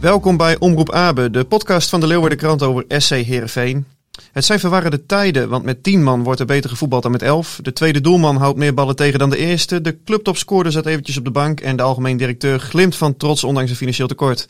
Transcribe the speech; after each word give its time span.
Welkom 0.00 0.36
bij 0.36 0.58
Omroep 0.58 0.92
Abe, 0.92 1.30
de 1.30 1.44
podcast 1.44 1.88
van 1.88 2.00
de 2.00 2.06
Leeuwardenkrant 2.06 2.62
over 2.62 2.84
SC 2.88 3.10
Heerenveen. 3.10 3.86
Het 4.32 4.44
zijn 4.44 4.60
verwarrende 4.60 5.06
tijden, 5.06 5.48
want 5.48 5.64
met 5.64 5.82
10 5.82 6.02
man 6.02 6.22
wordt 6.22 6.40
er 6.40 6.46
beter 6.46 6.70
gevoetbald 6.70 7.02
dan 7.02 7.12
met 7.12 7.22
11. 7.22 7.58
De 7.62 7.72
tweede 7.72 8.00
doelman 8.00 8.36
houdt 8.36 8.58
meer 8.58 8.74
ballen 8.74 8.96
tegen 8.96 9.18
dan 9.18 9.30
de 9.30 9.36
eerste. 9.36 9.80
De 9.80 10.02
clubtopscorer 10.04 10.72
zat 10.72 10.86
eventjes 10.86 11.16
op 11.16 11.24
de 11.24 11.30
bank 11.30 11.60
en 11.60 11.76
de 11.76 11.82
algemeen 11.82 12.16
directeur 12.16 12.60
glimt 12.60 12.96
van 12.96 13.16
trots 13.16 13.44
ondanks 13.44 13.70
een 13.70 13.76
financieel 13.76 14.08
tekort. 14.08 14.48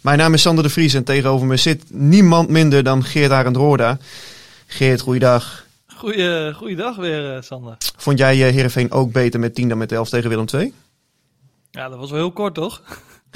Mijn 0.00 0.18
naam 0.18 0.34
is 0.34 0.42
Sander 0.42 0.64
de 0.64 0.70
Vries 0.70 0.94
en 0.94 1.04
tegenover 1.04 1.46
me 1.46 1.56
zit 1.56 1.84
niemand 1.88 2.48
minder 2.48 2.82
dan 2.82 3.04
Geert 3.04 3.30
Arend 3.30 3.56
Roorda. 3.56 3.98
Geert, 4.66 5.00
goeiedag. 5.00 5.66
Goeie, 5.86 6.54
goeiedag 6.54 6.96
weer, 6.96 7.36
uh, 7.36 7.42
Sander. 7.42 7.76
Vond 7.96 8.18
jij 8.18 8.36
uh, 8.36 8.52
Heerenveen 8.52 8.92
ook 8.92 9.12
beter 9.12 9.40
met 9.40 9.54
10 9.54 9.68
dan 9.68 9.78
met 9.78 9.92
11 9.92 10.08
tegen 10.08 10.28
Willem 10.28 10.46
II? 10.54 10.72
Ja, 11.70 11.88
dat 11.88 11.98
was 11.98 12.10
wel 12.10 12.20
heel 12.20 12.32
kort, 12.32 12.54
toch? 12.54 12.82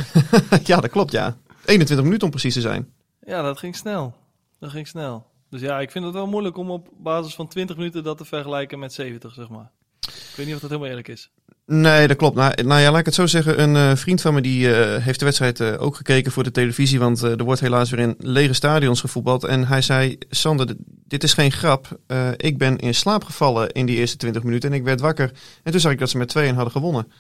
ja, 0.64 0.81
dat 0.81 0.91
klopt, 0.91 1.12
ja. 1.12 1.37
21 1.64 2.05
minuten 2.05 2.25
om 2.25 2.31
precies 2.31 2.55
te 2.55 2.61
zijn. 2.61 2.92
Ja, 3.20 3.42
dat 3.42 3.59
ging 3.59 3.77
snel. 3.77 4.14
Dat 4.59 4.70
ging 4.70 4.89
snel. 4.89 5.27
Dus 5.51 5.61
ja, 5.61 5.81
ik 5.81 5.91
vind 5.91 6.05
het 6.05 6.14
wel 6.14 6.27
moeilijk 6.27 6.56
om 6.56 6.70
op 6.70 6.89
basis 6.98 7.34
van 7.34 7.48
20 7.48 7.77
minuten 7.77 8.05
dat 8.05 8.19
te 8.19 8.25
vergelijken 8.25 8.78
met 8.78 8.92
70, 8.92 9.34
zeg 9.34 9.48
maar. 9.48 9.70
Ik 10.01 10.33
weet 10.36 10.47
niet 10.47 10.55
of 10.55 10.61
dat 10.61 10.70
helemaal 10.70 10.91
eerlijk 10.91 11.09
is. 11.09 11.31
Nee, 11.67 12.09
dat 12.09 12.17
klopt. 12.17 12.36
Nou, 12.36 12.62
nou 12.62 12.81
ja, 12.81 12.91
laat 12.91 13.01
ik 13.01 13.06
het 13.06 13.14
zo 13.14 13.27
zeggen. 13.27 13.62
Een 13.62 13.75
uh, 13.75 13.97
vriend 13.97 14.20
van 14.20 14.34
me 14.34 14.41
die 14.41 14.69
uh, 14.69 14.97
heeft 14.97 15.19
de 15.19 15.25
wedstrijd 15.25 15.61
uh, 15.61 15.83
ook 15.83 15.97
gekeken 15.97 16.33
voor 16.33 16.42
de 16.42 16.51
televisie. 16.51 16.98
Want 16.98 17.23
er 17.23 17.45
wordt 17.45 17.61
helaas 17.61 17.91
weer 17.91 18.01
in 18.01 18.14
lege 18.19 18.53
stadions 18.53 19.01
gevoetbald. 19.01 19.45
En 19.45 19.67
hij 19.67 19.83
zei, 19.83 20.19
Sander, 20.31 20.75
dit 20.86 21.23
is 21.23 21.34
geen 21.34 21.53
grap. 21.53 21.98
ik 22.36 22.58
ben 22.58 22.79
in 22.79 22.95
slaap 22.95 23.25
gevallen 23.25 23.70
in 23.70 23.86
die 23.86 23.97
eerste 23.97 24.17
20 24.17 24.42
minuten 24.42 24.70
en 24.70 24.77
ik 24.77 24.84
werd 24.84 25.01
wakker. 25.01 25.31
En 25.62 25.73
toen 25.73 25.81
zag 25.81 25.92
ik 25.92 25.98
dat 25.98 26.11
ze 26.11 26.19
met 26.19 26.29
2 26.29 26.53
hadden 26.53 26.73
gewonnen. 26.73 27.12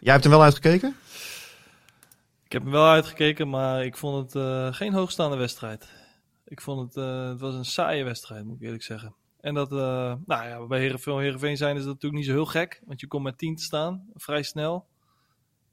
Jij 0.00 0.12
hebt 0.12 0.24
hem 0.24 0.32
wel 0.32 0.42
uitgekeken? 0.42 0.96
Ik 2.48 2.54
heb 2.54 2.62
hem 2.62 2.72
wel 2.72 2.86
uitgekeken, 2.86 3.48
maar 3.48 3.84
ik 3.84 3.96
vond 3.96 4.32
het 4.32 4.42
uh, 4.42 4.72
geen 4.72 4.92
hoogstaande 4.92 5.36
wedstrijd. 5.36 5.92
Ik 6.44 6.60
vond 6.60 6.94
het, 6.94 7.04
uh, 7.04 7.28
het 7.28 7.40
was 7.40 7.54
een 7.54 7.64
saaie 7.64 8.04
wedstrijd, 8.04 8.44
moet 8.44 8.56
ik 8.56 8.62
eerlijk 8.62 8.82
zeggen. 8.82 9.14
En 9.40 9.54
dat, 9.54 9.72
uh, 9.72 9.78
nou 10.26 10.48
ja, 10.48 10.66
bij 10.66 10.80
Heerenveen, 10.80 11.56
zijn 11.56 11.76
is 11.76 11.82
dat 11.82 11.92
natuurlijk 11.92 12.14
niet 12.14 12.24
zo 12.24 12.32
heel 12.32 12.46
gek, 12.46 12.82
want 12.86 13.00
je 13.00 13.06
komt 13.06 13.24
met 13.24 13.38
10 13.38 13.56
te 13.56 13.62
staan, 13.62 14.06
vrij 14.14 14.42
snel. 14.42 14.86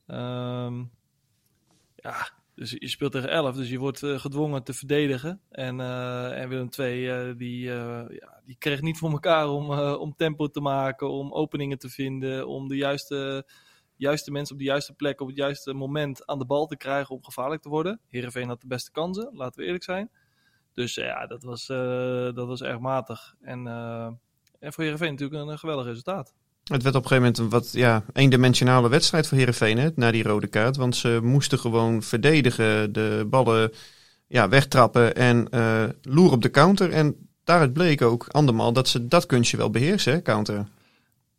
Um, 0.08 0.92
ja, 1.96 2.30
dus 2.56 2.72
je 2.72 2.88
speelt 2.88 3.12
tegen 3.12 3.30
11, 3.30 3.56
dus 3.56 3.70
je 3.70 3.80
wordt 3.80 4.00
gedwongen 4.00 4.64
te 4.64 4.74
verdedigen. 4.74 5.42
En, 5.50 5.80
en 6.32 6.50
Willem 6.50 6.70
II, 6.78 7.36
die, 7.36 7.60
ja, 7.60 8.42
die 8.46 8.56
kreeg 8.60 8.82
niet 8.82 8.98
voor 8.98 9.12
elkaar 9.12 9.48
om, 9.48 9.72
om 9.80 10.16
tempo 10.16 10.48
te 10.50 10.62
maken, 10.62 11.10
om 11.10 11.34
openingen 11.34 11.78
te 11.78 11.90
vinden, 11.90 12.48
om 12.48 12.68
de 12.68 12.76
juiste 12.76 13.46
juiste 13.96 14.32
mensen 14.32 14.54
op 14.54 14.60
de 14.60 14.68
juiste 14.68 14.94
plek 14.94 15.22
op 15.22 15.28
het 15.28 15.36
juiste 15.36 15.74
moment 15.74 16.26
aan 16.26 16.40
de 16.40 16.46
bal 16.46 16.66
te 16.66 16.78
krijgen 16.78 17.16
om 17.16 17.24
gevaarlijk 17.24 17.62
te 17.62 17.70
worden. 17.70 18.00
Heerenveen 18.10 18.48
had 18.48 18.62
de 18.62 18.68
beste 18.68 18.92
kansen, 18.92 19.30
laten 19.34 19.60
we 19.60 19.66
eerlijk 19.66 19.84
zijn. 19.84 20.10
Dus 20.74 20.96
ja, 20.96 21.28
dat 21.28 21.44
was, 21.44 21.70
uh, 21.70 21.78
dat 22.34 22.48
was 22.48 22.62
erg 22.62 22.80
matig. 22.80 23.36
En, 23.42 23.66
uh, 23.66 24.06
en 24.60 24.74
voor 24.74 24.84
Heerenveen 24.84 25.12
natuurlijk 25.12 25.50
een, 25.50 25.60
geweldig 25.60 25.86
resultaat. 25.86 26.34
Het 26.64 26.84
werd 26.84 26.96
op 26.96 27.02
een 27.04 27.08
gegeven 27.08 27.32
moment 27.32 27.38
een 27.38 27.50
wat 27.50 27.72
ja, 27.72 28.04
eendimensionale 28.14 28.90
wedstrijd 28.90 29.28
voor 29.28 29.38
Heerenveen 29.38 29.78
hè, 29.78 29.90
na 29.96 30.12
die 30.12 30.24
rode 30.24 30.48
kaart. 30.48 30.76
Want 30.76 30.96
ze 30.96 31.20
moesten 31.24 31.60
gewoon 31.60 32.02
verdedigen, 32.02 32.94
de 32.94 33.28
ballen 33.30 33.72
ja, 34.28 34.50
wegtrappen 34.50 35.16
en 35.16 35.48
uh, 35.52 35.84
loeren 36.02 36.34
op 36.34 36.42
de 36.42 36.52
counter. 36.52 36.92
En 36.92 37.30
daaruit 37.44 37.74
bleek 37.74 38.02
ook 38.02 38.28
andermaal 38.28 38.74
dat 38.74 38.88
ze 38.88 39.08
dat 39.08 39.26
kunstje 39.26 39.58
wel 39.58 39.70
beheersen, 39.70 40.24
counter. 40.24 40.68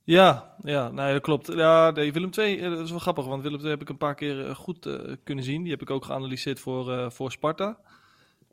Ja, 0.06 0.54
ja, 0.62 0.90
nee, 0.90 1.12
dat 1.12 1.22
klopt. 1.22 1.46
Ja, 1.46 1.90
nee, 1.90 2.12
Willem 2.12 2.30
II, 2.38 2.60
dat 2.60 2.78
is 2.78 2.90
wel 2.90 2.98
grappig, 2.98 3.26
want 3.26 3.42
Willem 3.42 3.60
II 3.60 3.68
heb 3.68 3.80
ik 3.80 3.88
een 3.88 3.96
paar 3.96 4.14
keer 4.14 4.56
goed 4.56 4.86
uh, 4.86 4.94
kunnen 5.24 5.44
zien. 5.44 5.62
Die 5.62 5.72
heb 5.72 5.82
ik 5.82 5.90
ook 5.90 6.04
geanalyseerd 6.04 6.60
voor, 6.60 6.90
uh, 6.90 7.10
voor 7.10 7.30
Sparta. 7.30 7.78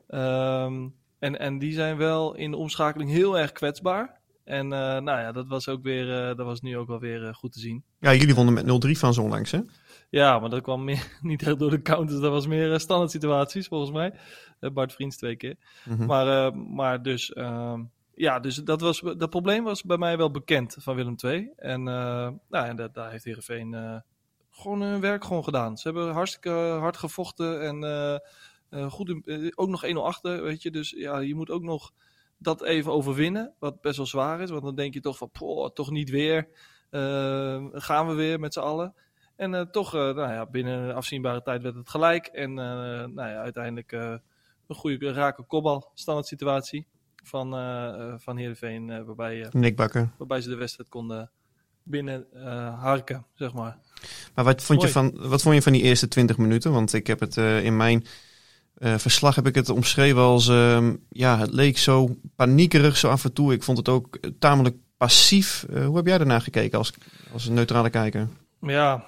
Um, 0.08 0.94
en, 1.18 1.38
en 1.38 1.58
die 1.58 1.72
zijn 1.72 1.96
wel 1.96 2.34
in 2.34 2.50
de 2.50 2.56
omschakeling 2.56 3.10
heel 3.10 3.38
erg 3.38 3.52
kwetsbaar. 3.52 4.20
En 4.44 4.64
uh, 4.64 4.70
nou 4.78 5.20
ja, 5.20 5.32
dat 5.32 5.46
was 5.46 5.68
ook 5.68 5.82
weer, 5.82 6.06
dat 6.36 6.46
was 6.46 6.60
nu 6.60 6.76
ook 6.76 6.88
wel 6.88 7.00
weer 7.00 7.34
goed 7.34 7.52
te 7.52 7.60
zien. 7.60 7.84
Ja, 8.00 8.14
jullie 8.14 8.34
wonnen 8.34 8.54
met 8.54 8.86
0-3 8.86 8.90
van 8.90 9.14
zo 9.14 9.22
onlangs, 9.22 9.50
hè? 9.50 9.60
Ja, 10.10 10.38
maar 10.38 10.50
dat 10.50 10.62
kwam 10.62 10.84
meer, 10.84 11.18
niet 11.22 11.42
echt 11.42 11.58
door 11.58 11.70
de 11.70 11.82
counters. 11.82 12.20
Dat 12.20 12.30
was 12.30 12.46
meer 12.46 12.80
standaard 12.80 13.10
situaties, 13.10 13.66
volgens 13.66 13.90
mij. 13.90 14.14
Bart 14.72 14.92
Vriends 14.92 15.16
twee 15.16 15.36
keer. 15.36 15.56
Mm 15.84 15.96
-hmm. 15.96 16.06
Maar, 16.06 16.56
maar 16.56 17.02
dus... 17.02 17.36
Um, 17.36 17.92
ja, 18.14 18.40
dus 18.40 18.56
dat, 18.56 18.80
was, 18.80 19.00
dat 19.00 19.30
probleem 19.30 19.64
was 19.64 19.82
bij 19.82 19.96
mij 19.96 20.16
wel 20.16 20.30
bekend 20.30 20.76
van 20.78 20.94
Willem 20.94 21.14
II. 21.24 21.52
En, 21.56 21.80
uh, 21.80 22.30
nou, 22.48 22.66
en 22.66 22.76
dat, 22.76 22.94
daar 22.94 23.10
heeft 23.10 23.24
Heerenveen 23.24 23.72
uh, 23.72 23.96
gewoon 24.50 24.80
hun 24.80 25.00
werk 25.00 25.24
gewoon 25.24 25.44
gedaan. 25.44 25.76
Ze 25.76 25.88
hebben 25.88 26.12
hartstikke 26.12 26.50
hard 26.80 26.96
gevochten 26.96 27.62
en 27.62 27.82
uh, 28.70 28.90
goed, 28.90 29.14
ook 29.54 29.68
nog 29.68 29.86
1-0 29.86 29.96
achter, 29.96 30.42
weet 30.42 30.62
je. 30.62 30.70
Dus 30.70 30.90
ja, 30.90 31.18
je 31.18 31.34
moet 31.34 31.50
ook 31.50 31.62
nog 31.62 31.92
dat 32.38 32.62
even 32.62 32.92
overwinnen, 32.92 33.54
wat 33.58 33.80
best 33.80 33.96
wel 33.96 34.06
zwaar 34.06 34.40
is. 34.40 34.50
Want 34.50 34.62
dan 34.62 34.74
denk 34.74 34.94
je 34.94 35.00
toch 35.00 35.16
van, 35.16 35.30
poh, 35.30 35.70
toch 35.70 35.90
niet 35.90 36.10
weer. 36.10 36.48
gaan 37.72 38.06
we 38.06 38.14
weer 38.14 38.40
met 38.40 38.52
z'n 38.52 38.60
allen. 38.60 38.94
En 39.36 39.70
toch, 39.70 39.92
nou 39.92 40.32
ja, 40.32 40.46
binnen 40.46 40.78
een 40.78 40.94
afzienbare 40.94 41.42
tijd 41.42 41.62
werd 41.62 41.74
het 41.74 41.88
gelijk. 41.88 42.26
En 42.26 42.54
nou 42.54 43.14
ja, 43.14 43.42
uiteindelijk 43.42 43.92
een 43.92 44.20
goede 44.68 45.12
rake 45.12 45.42
kopbal, 45.42 45.90
standaard 45.94 46.26
situatie 46.26 46.86
van, 47.24 47.58
uh, 47.58 48.14
van 48.16 48.36
Heerenveen. 48.36 48.88
Uh, 48.88 49.02
waarbij, 49.02 49.46
Nick 49.50 49.76
Bakker. 49.76 50.10
waarbij 50.18 50.40
ze 50.40 50.48
de 50.48 50.54
wedstrijd 50.54 50.88
konden 50.88 51.30
binnen 51.82 52.26
harken, 52.78 53.26
zeg 53.34 53.52
maar. 53.52 53.78
Maar 54.34 54.44
wat 54.44 54.62
vond, 54.62 54.82
je 54.82 54.88
van, 54.88 55.28
wat 55.28 55.42
vond 55.42 55.54
je 55.54 55.62
van 55.62 55.72
die 55.72 55.82
eerste 55.82 56.08
20 56.08 56.38
minuten? 56.38 56.72
Want 56.72 56.92
ik 56.92 57.06
heb 57.06 57.20
het 57.20 57.36
in 57.36 57.76
mijn 57.76 58.06
verslag 58.78 59.34
heb 59.34 59.46
ik 59.46 59.54
het 59.54 59.68
omschreven 59.68 60.20
als... 60.20 60.48
Uh, 60.48 60.90
ja, 61.08 61.38
het 61.38 61.52
leek 61.52 61.78
zo 61.78 62.16
paniekerig 62.36 62.96
zo 62.96 63.08
af 63.08 63.24
en 63.24 63.32
toe. 63.32 63.52
Ik 63.52 63.62
vond 63.62 63.78
het 63.78 63.88
ook 63.88 64.18
tamelijk 64.38 64.76
passief. 64.96 65.66
hoe 65.84 65.96
heb 65.96 66.06
jij 66.06 66.18
daarna 66.18 66.38
gekeken 66.38 66.78
als, 66.78 66.92
als 67.32 67.46
een 67.46 67.54
neutrale 67.54 67.90
kijker? 67.90 68.28
Ja, 68.60 69.04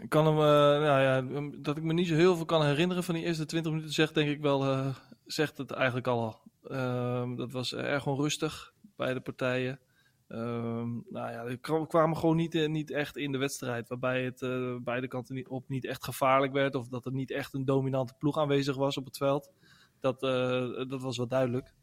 ik 0.00 0.08
kan 0.08 0.26
hem, 0.26 0.34
nou 0.34 1.00
ja, 1.00 1.50
dat 1.58 1.76
ik 1.76 1.82
me 1.82 1.92
niet 1.92 2.08
zo 2.08 2.14
heel 2.14 2.36
veel 2.36 2.44
kan 2.44 2.64
herinneren 2.64 3.04
van 3.04 3.14
die 3.14 3.24
eerste 3.24 3.46
20 3.46 3.72
minuten, 3.72 3.94
zegt 3.94 4.14
denk 4.14 4.30
ik 4.30 4.40
wel, 4.40 4.92
zegt 5.26 5.58
het 5.58 5.70
eigenlijk 5.70 6.06
al 6.06 6.40
Um, 6.70 7.36
dat 7.36 7.52
was 7.52 7.74
erg 7.74 8.06
onrustig, 8.06 8.72
beide 8.96 9.20
partijen. 9.20 9.80
Um, 10.28 11.04
nou 11.08 11.30
ja, 11.32 11.44
die 11.44 11.86
kwamen 11.86 12.16
gewoon 12.16 12.36
niet, 12.36 12.68
niet 12.68 12.90
echt 12.90 13.16
in 13.16 13.32
de 13.32 13.38
wedstrijd. 13.38 13.88
Waarbij 13.88 14.24
het 14.24 14.42
uh, 14.42 14.76
beide 14.80 15.08
kanten 15.08 15.34
niet, 15.34 15.48
op 15.48 15.68
niet 15.68 15.84
echt 15.84 16.04
gevaarlijk 16.04 16.52
werd. 16.52 16.74
Of 16.74 16.88
dat 16.88 17.06
er 17.06 17.12
niet 17.12 17.30
echt 17.30 17.54
een 17.54 17.64
dominante 17.64 18.14
ploeg 18.18 18.38
aanwezig 18.38 18.76
was 18.76 18.96
op 18.96 19.04
het 19.04 19.16
veld. 19.16 19.50
Dat, 20.00 20.22
uh, 20.22 20.88
dat 20.88 21.02
was 21.02 21.16
wel 21.16 21.28
duidelijk. 21.28 21.74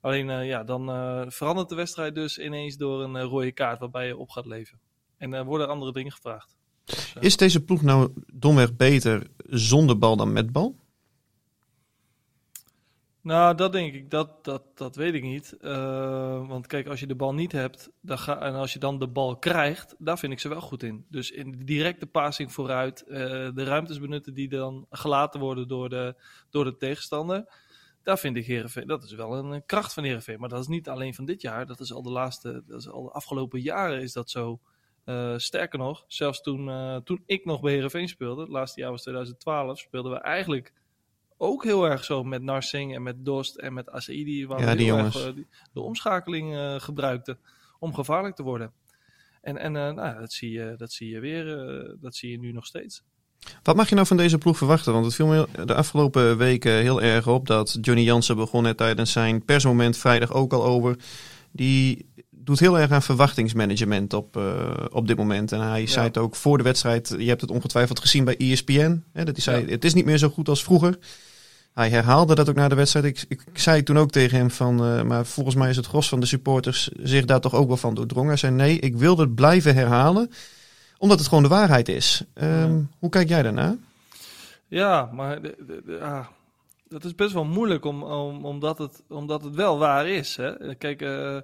Alleen 0.00 0.46
ja, 0.46 0.64
dan 0.64 0.86
verandert 1.32 1.68
de 1.68 1.74
wedstrijd 1.74 2.14
dus 2.14 2.38
ineens 2.38 2.76
door 2.76 3.02
een 3.02 3.22
rode 3.22 3.52
kaart 3.52 3.80
waarbij 3.80 4.06
je 4.06 4.16
op 4.16 4.30
gaat 4.30 4.46
leven. 4.46 4.80
En 5.16 5.32
er 5.32 5.44
worden 5.44 5.68
andere 5.68 5.92
dingen 5.92 6.12
gevraagd. 6.12 6.56
Dus, 6.84 7.14
Is 7.20 7.36
deze 7.36 7.64
ploeg 7.64 7.82
nou 7.82 8.12
domweg 8.32 8.76
beter 8.76 9.26
zonder 9.36 9.98
bal 9.98 10.16
dan 10.16 10.32
met 10.32 10.52
bal? 10.52 10.76
Nou, 13.22 13.54
dat 13.54 13.72
denk 13.72 13.94
ik, 13.94 14.10
dat, 14.10 14.44
dat, 14.44 14.62
dat 14.74 14.96
weet 14.96 15.14
ik 15.14 15.22
niet. 15.22 15.56
Uh, 15.60 16.48
want 16.48 16.66
kijk, 16.66 16.86
als 16.86 17.00
je 17.00 17.06
de 17.06 17.14
bal 17.14 17.34
niet 17.34 17.52
hebt 17.52 17.90
dan 18.00 18.18
ga, 18.18 18.40
en 18.40 18.54
als 18.54 18.72
je 18.72 18.78
dan 18.78 18.98
de 18.98 19.08
bal 19.08 19.36
krijgt, 19.36 19.94
daar 19.98 20.18
vind 20.18 20.32
ik 20.32 20.40
ze 20.40 20.48
wel 20.48 20.60
goed 20.60 20.82
in. 20.82 21.06
Dus 21.08 21.30
in 21.30 21.50
de 21.50 21.64
directe 21.64 22.06
passing 22.06 22.52
vooruit, 22.52 23.04
uh, 23.08 23.16
de 23.54 23.64
ruimtes 23.64 24.00
benutten 24.00 24.34
die 24.34 24.48
dan 24.48 24.86
gelaten 24.90 25.40
worden 25.40 25.68
door 25.68 25.88
de, 25.88 26.14
door 26.50 26.64
de 26.64 26.76
tegenstander. 26.76 27.44
Daar 28.02 28.18
vind 28.18 28.36
ik 28.36 28.46
Heerenveen, 28.46 28.86
dat 28.86 29.02
is 29.02 29.12
wel 29.12 29.36
een 29.36 29.66
kracht 29.66 29.92
van 29.92 30.04
Heerenveen. 30.04 30.40
Maar 30.40 30.48
dat 30.48 30.60
is 30.60 30.68
niet 30.68 30.88
alleen 30.88 31.14
van 31.14 31.24
dit 31.24 31.42
jaar, 31.42 31.66
dat 31.66 31.80
is 31.80 31.92
al 31.92 32.02
de 32.02 32.10
laatste, 32.10 32.62
dat 32.66 32.80
is 32.80 32.88
al 32.88 33.02
de 33.02 33.10
afgelopen 33.10 33.60
jaren 33.60 34.02
is 34.02 34.12
dat 34.12 34.30
zo. 34.30 34.60
Uh, 35.04 35.34
sterker 35.36 35.78
nog, 35.78 36.04
zelfs 36.06 36.40
toen, 36.40 37.02
toen 37.04 37.22
ik 37.26 37.44
nog 37.44 37.60
bij 37.60 37.72
Heerenveen 37.72 38.08
speelde, 38.08 38.40
het 38.40 38.50
laatste 38.50 38.80
jaar 38.80 38.90
was 38.90 39.02
2012, 39.02 39.78
speelden 39.78 40.12
we 40.12 40.18
eigenlijk 40.18 40.72
ook 41.38 41.64
heel 41.64 41.84
erg 41.84 42.04
zo 42.04 42.24
met 42.24 42.42
Narsing 42.42 42.94
en 42.94 43.02
met 43.02 43.24
Dost 43.24 43.56
en 43.56 43.72
met 43.72 43.90
Asaidi. 43.90 44.46
Waar 44.46 44.60
ja, 44.60 44.74
die 44.74 44.86
jongens. 44.86 45.24
erg, 45.24 45.36
uh, 45.36 45.44
de 45.72 45.80
omschakeling 45.80 46.56
gebruikten 46.82 47.38
om 47.78 47.94
gevaarlijk 47.94 48.36
te 48.36 48.42
worden. 48.42 48.72
En, 49.40 49.56
en 49.56 49.72
nou, 49.72 50.18
dat, 50.20 50.32
zie 50.32 50.50
je, 50.50 50.74
dat 50.76 50.92
zie 50.92 51.08
je 51.08 51.20
weer, 51.20 51.44
dat 52.00 52.14
zie 52.14 52.30
je 52.30 52.38
nu 52.38 52.52
nog 52.52 52.66
steeds. 52.66 53.02
Wat 53.62 53.76
mag 53.76 53.88
je 53.88 53.94
nou 53.94 54.06
van 54.06 54.16
deze 54.16 54.38
ploeg 54.38 54.56
verwachten? 54.56 54.92
Want 54.92 55.04
het 55.04 55.14
viel 55.14 55.26
me 55.26 55.46
de 55.64 55.74
afgelopen 55.74 56.36
weken 56.36 56.72
heel 56.72 57.02
erg 57.02 57.26
op 57.26 57.46
dat 57.46 57.78
Johnny 57.80 58.04
Jansen 58.04 58.36
begon 58.36 58.62
net 58.62 58.76
tijdens 58.76 59.12
zijn 59.12 59.44
persmoment 59.44 59.96
vrijdag 59.96 60.32
ook 60.32 60.52
al 60.52 60.64
over. 60.64 60.96
Die 61.50 62.12
doet 62.30 62.58
heel 62.58 62.78
erg 62.78 62.90
aan 62.90 63.02
verwachtingsmanagement 63.02 64.12
op, 64.12 64.36
uh, 64.36 64.70
op 64.90 65.06
dit 65.06 65.16
moment. 65.16 65.52
En 65.52 65.60
hij 65.60 65.80
ja. 65.80 65.86
zei 65.86 66.06
het 66.06 66.18
ook 66.18 66.36
voor 66.36 66.56
de 66.58 66.64
wedstrijd. 66.64 67.14
Je 67.18 67.28
hebt 67.28 67.40
het 67.40 67.50
ongetwijfeld 67.50 68.00
gezien 68.00 68.24
bij 68.24 68.36
ESPN. 68.36 69.04
Hè, 69.12 69.24
dat 69.24 69.34
hij 69.34 69.44
zei, 69.44 69.66
ja. 69.66 69.70
het 69.70 69.84
is 69.84 69.94
niet 69.94 70.04
meer 70.04 70.18
zo 70.18 70.28
goed 70.28 70.48
als 70.48 70.64
vroeger. 70.64 70.98
Hij 71.74 71.88
herhaalde 71.90 72.34
dat 72.34 72.48
ook 72.48 72.54
na 72.54 72.68
de 72.68 72.74
wedstrijd. 72.74 73.04
Ik, 73.04 73.24
ik, 73.28 73.42
ik 73.52 73.58
zei 73.58 73.82
toen 73.82 73.98
ook 73.98 74.10
tegen 74.10 74.38
hem 74.38 74.50
van, 74.50 74.84
uh, 74.84 75.02
maar 75.02 75.26
volgens 75.26 75.56
mij 75.56 75.70
is 75.70 75.76
het 75.76 75.86
gros 75.86 76.08
van 76.08 76.20
de 76.20 76.26
supporters 76.26 76.90
zich 77.02 77.24
daar 77.24 77.40
toch 77.40 77.54
ook 77.54 77.68
wel 77.68 77.76
van 77.76 77.94
doordrongen. 77.94 78.28
Hij 78.28 78.36
zei 78.36 78.52
nee, 78.52 78.78
ik 78.78 78.96
wil 78.96 79.18
het 79.18 79.34
blijven 79.34 79.74
herhalen, 79.74 80.30
omdat 80.98 81.18
het 81.18 81.28
gewoon 81.28 81.42
de 81.42 81.48
waarheid 81.48 81.88
is. 81.88 82.24
Um, 82.34 82.76
ja. 82.76 82.84
Hoe 82.98 83.10
kijk 83.10 83.28
jij 83.28 83.42
daarna? 83.42 83.76
Ja, 84.68 85.10
maar 85.12 85.42
de, 85.42 85.56
de, 85.66 85.82
de, 85.86 86.00
ah, 86.00 86.26
dat 86.88 87.04
is 87.04 87.14
best 87.14 87.32
wel 87.32 87.44
moeilijk 87.44 87.84
om, 87.84 88.02
om, 88.02 88.44
omdat, 88.44 88.78
het, 88.78 89.02
omdat 89.08 89.42
het 89.44 89.54
wel 89.54 89.78
waar 89.78 90.08
is. 90.08 90.36
Hè? 90.36 90.74
Kijk, 90.74 91.02
uh, 91.02 91.36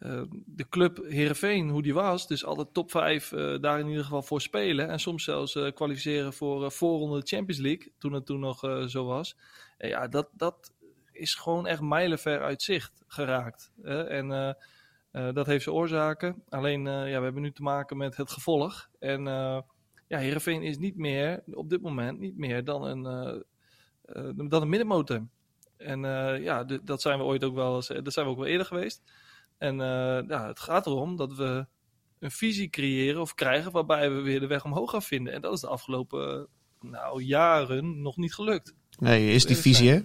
uh, 0.00 0.22
de 0.46 0.68
club 0.68 1.04
Heerenveen, 1.08 1.68
hoe 1.68 1.82
die 1.82 1.94
was, 1.94 2.26
dus 2.26 2.44
altijd 2.44 2.74
top 2.74 2.90
5 2.90 3.32
uh, 3.32 3.58
daar 3.60 3.80
in 3.80 3.88
ieder 3.88 4.04
geval 4.04 4.22
voor 4.22 4.40
spelen. 4.40 4.88
En 4.88 5.00
soms 5.00 5.24
zelfs 5.24 5.54
uh, 5.54 5.72
kwalificeren 5.72 6.32
voor 6.32 6.72
voorronde 6.72 7.20
Champions 7.24 7.60
League, 7.60 7.92
toen 7.98 8.12
het 8.12 8.26
toen 8.26 8.40
nog 8.40 8.58
zo 8.86 9.04
was. 9.04 9.36
En 9.78 9.88
ja, 9.88 10.08
dat, 10.08 10.28
dat 10.32 10.72
is 11.12 11.34
gewoon 11.34 11.66
echt 11.66 11.80
mijlenver 11.80 12.42
uit 12.42 12.62
zicht 12.62 13.02
geraakt. 13.06 13.72
En 13.82 14.56
dat 15.10 15.46
heeft 15.46 15.64
zijn 15.64 15.76
oorzaken. 15.76 16.42
Alleen, 16.48 16.84
ja, 16.84 17.18
we 17.18 17.24
hebben 17.24 17.42
nu 17.42 17.52
te 17.52 17.62
maken 17.62 17.96
met 17.96 18.16
het 18.16 18.30
gevolg. 18.30 18.88
En 18.98 19.24
ja, 20.06 20.18
Heerenveen 20.18 20.62
is 20.62 20.78
niet 20.78 20.96
meer, 20.96 21.42
op 21.52 21.70
dit 21.70 21.82
moment, 21.82 22.18
niet 22.18 22.36
meer 22.36 22.64
dan 22.64 22.84
een, 22.84 23.02
dan 24.48 24.62
een 24.62 24.68
middenmotor. 24.68 25.26
En 25.76 26.00
ja, 26.42 26.64
dat 26.64 27.02
zijn 27.02 27.18
we 27.18 27.24
ooit 27.24 27.44
ook 27.44 27.54
wel, 27.54 27.72
dat 27.72 28.12
zijn 28.12 28.26
we 28.26 28.32
ook 28.32 28.38
wel 28.38 28.46
eerder 28.46 28.66
geweest. 28.66 29.02
En 29.60 29.74
uh, 29.74 30.28
ja, 30.28 30.46
het 30.46 30.60
gaat 30.60 30.86
erom 30.86 31.16
dat 31.16 31.34
we 31.34 31.66
een 32.18 32.30
visie 32.30 32.70
creëren 32.70 33.20
of 33.20 33.34
krijgen 33.34 33.72
waarbij 33.72 34.10
we 34.12 34.20
weer 34.20 34.40
de 34.40 34.46
weg 34.46 34.64
omhoog 34.64 34.90
gaan 34.90 35.02
vinden. 35.02 35.32
En 35.32 35.40
dat 35.40 35.52
is 35.52 35.60
de 35.60 35.66
afgelopen 35.66 36.46
nou, 36.80 37.22
jaren 37.22 38.02
nog 38.02 38.16
niet 38.16 38.34
gelukt. 38.34 38.74
Nee, 38.98 39.32
is 39.32 39.46
die 39.46 39.56
visie 39.56 39.90
hè? 39.90 40.00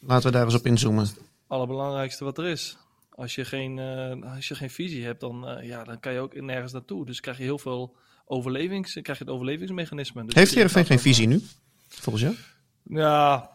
Laten 0.00 0.26
we 0.26 0.36
daar 0.36 0.44
eens 0.44 0.54
op 0.54 0.66
inzoomen. 0.66 1.04
Het 1.04 1.20
allerbelangrijkste 1.46 2.24
wat 2.24 2.38
er 2.38 2.46
is. 2.46 2.78
Als 3.10 3.34
je 3.34 3.44
geen, 3.44 3.76
uh, 3.76 4.34
als 4.34 4.48
je 4.48 4.54
geen 4.54 4.70
visie 4.70 5.04
hebt, 5.04 5.20
dan, 5.20 5.58
uh, 5.58 5.68
ja, 5.68 5.84
dan 5.84 6.00
kan 6.00 6.12
je 6.12 6.20
ook 6.20 6.40
nergens 6.40 6.72
naartoe. 6.72 7.06
Dus 7.06 7.20
krijg 7.20 7.38
je 7.38 7.42
heel 7.42 7.58
veel 7.58 7.96
overlevings, 8.24 8.92
krijg 8.92 9.18
je 9.18 9.24
het 9.24 9.32
overlevingsmechanisme. 9.32 10.24
Dus 10.24 10.34
Heeft 10.34 10.54
Heerenveen 10.54 10.86
geen 10.86 10.98
visie 10.98 11.26
nu, 11.26 11.42
volgens 11.88 12.24
jou? 12.24 12.34
Ja, 12.82 13.50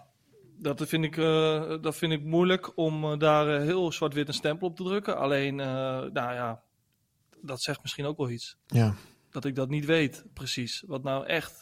dat 0.62 0.88
vind, 0.88 1.04
ik, 1.04 1.18
uh, 1.18 1.74
dat 1.82 1.96
vind 1.96 2.12
ik 2.12 2.24
moeilijk 2.24 2.72
om 2.78 3.04
uh, 3.04 3.18
daar 3.18 3.60
uh, 3.60 3.66
heel 3.66 3.92
zwart-wit 3.92 4.28
een 4.28 4.34
stempel 4.34 4.68
op 4.68 4.76
te 4.76 4.84
drukken. 4.84 5.18
Alleen, 5.18 5.56
nou 5.56 6.12
ja, 6.14 6.62
dat 7.42 7.62
zegt 7.62 7.82
misschien 7.82 8.06
ook 8.06 8.18
wel 8.18 8.30
iets. 8.30 8.58
Ja. 8.68 8.96
Dat 9.32 9.46
ik 9.46 9.56
dat 9.56 9.70
niet 9.70 9.86
weet, 9.86 10.26
precies. 10.34 10.84
Wat 10.88 11.04
nou 11.04 11.26
echt 11.26 11.62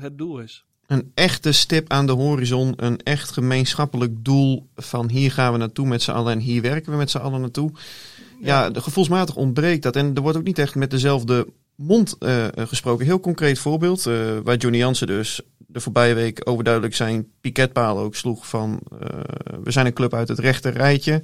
het 0.00 0.18
doel 0.18 0.38
is. 0.38 0.64
Een 0.86 1.12
echte 1.14 1.52
stip 1.52 1.90
aan 1.90 2.06
de 2.06 2.12
horizon. 2.12 2.72
Een 2.76 2.96
echt 3.02 3.30
gemeenschappelijk 3.30 4.24
doel 4.24 4.68
van 4.74 5.10
hier 5.10 5.32
gaan 5.32 5.52
we 5.52 5.58
naartoe 5.58 5.86
met 5.86 6.02
z'n 6.02 6.10
allen 6.10 6.32
en 6.32 6.38
hier 6.38 6.62
werken 6.62 6.92
we 6.92 6.98
met 6.98 7.10
z'n 7.10 7.18
allen 7.18 7.40
naartoe. 7.40 7.70
Ja, 8.40 8.64
ja 8.64 8.80
gevoelsmatig 8.80 9.36
ontbreekt 9.36 9.82
dat. 9.82 9.96
En 9.96 10.14
er 10.14 10.22
wordt 10.22 10.38
ook 10.38 10.44
niet 10.44 10.58
echt 10.58 10.74
met 10.74 10.90
dezelfde 10.90 11.48
mond 11.74 12.16
gesproken. 12.54 13.06
Heel 13.06 13.20
concreet 13.20 13.58
voorbeeld, 13.58 14.02
waar 14.42 14.56
Johnny 14.56 14.78
Jansen 14.78 15.06
dus 15.06 15.40
de 15.74 15.80
voorbije 15.80 16.14
week 16.14 16.40
overduidelijk 16.44 16.94
zijn 16.94 17.26
piketpaal 17.40 17.98
ook 17.98 18.14
sloeg 18.14 18.48
van 18.48 18.80
uh, 18.92 18.98
we 19.62 19.70
zijn 19.70 19.86
een 19.86 19.92
club 19.92 20.14
uit 20.14 20.28
het 20.28 20.38
rechte 20.38 20.68
rijtje. 20.68 21.22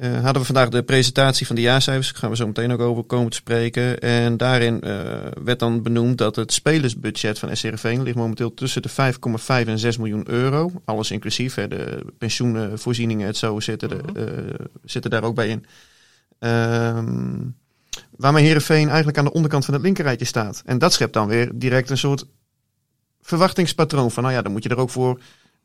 Uh, 0.00 0.12
hadden 0.12 0.40
we 0.40 0.44
vandaag 0.44 0.68
de 0.68 0.82
presentatie 0.82 1.46
van 1.46 1.56
de 1.56 1.62
jaarcijfers, 1.62 2.08
daar 2.12 2.20
gaan 2.20 2.30
we 2.30 2.36
zo 2.36 2.46
meteen 2.46 2.72
ook 2.72 2.80
over 2.80 3.02
komen 3.02 3.30
te 3.30 3.36
spreken. 3.36 4.00
En 4.00 4.36
daarin 4.36 4.80
uh, 4.84 5.02
werd 5.44 5.58
dan 5.58 5.82
benoemd 5.82 6.18
dat 6.18 6.36
het 6.36 6.52
spelersbudget 6.52 7.38
van 7.38 7.56
SCRV 7.56 7.98
ligt 8.02 8.16
momenteel 8.16 8.54
tussen 8.54 8.82
de 8.82 8.90
5,5 8.90 9.68
en 9.68 9.78
6 9.78 9.96
miljoen 9.96 10.30
euro. 10.30 10.72
Alles 10.84 11.10
inclusief, 11.10 11.54
hè, 11.54 11.68
de 11.68 12.04
pensioenvoorzieningen, 12.18 13.26
het 13.26 13.36
zo 13.36 13.60
zitten, 13.60 13.88
de, 13.88 14.00
uh, 14.16 14.66
zitten 14.84 15.10
daar 15.10 15.24
ook 15.24 15.34
bij 15.34 15.48
in. 15.48 15.64
Um, 16.38 17.56
waarmee 18.16 18.44
Heerenveen 18.44 18.88
eigenlijk 18.88 19.18
aan 19.18 19.24
de 19.24 19.32
onderkant 19.32 19.64
van 19.64 19.74
het 19.74 19.82
linkerrijtje 19.82 20.26
staat. 20.26 20.62
En 20.64 20.78
dat 20.78 20.92
schept 20.92 21.12
dan 21.12 21.28
weer 21.28 21.50
direct 21.54 21.90
een 21.90 21.98
soort 21.98 22.26
verwachtingspatroon 23.28 24.10
van, 24.10 24.22
nou 24.22 24.34
ja, 24.34 24.42
dan 24.42 24.52
moet 24.52 24.62
je 24.62 24.68
er 24.68 24.78
ook 24.78 24.90
voor, 24.90 25.20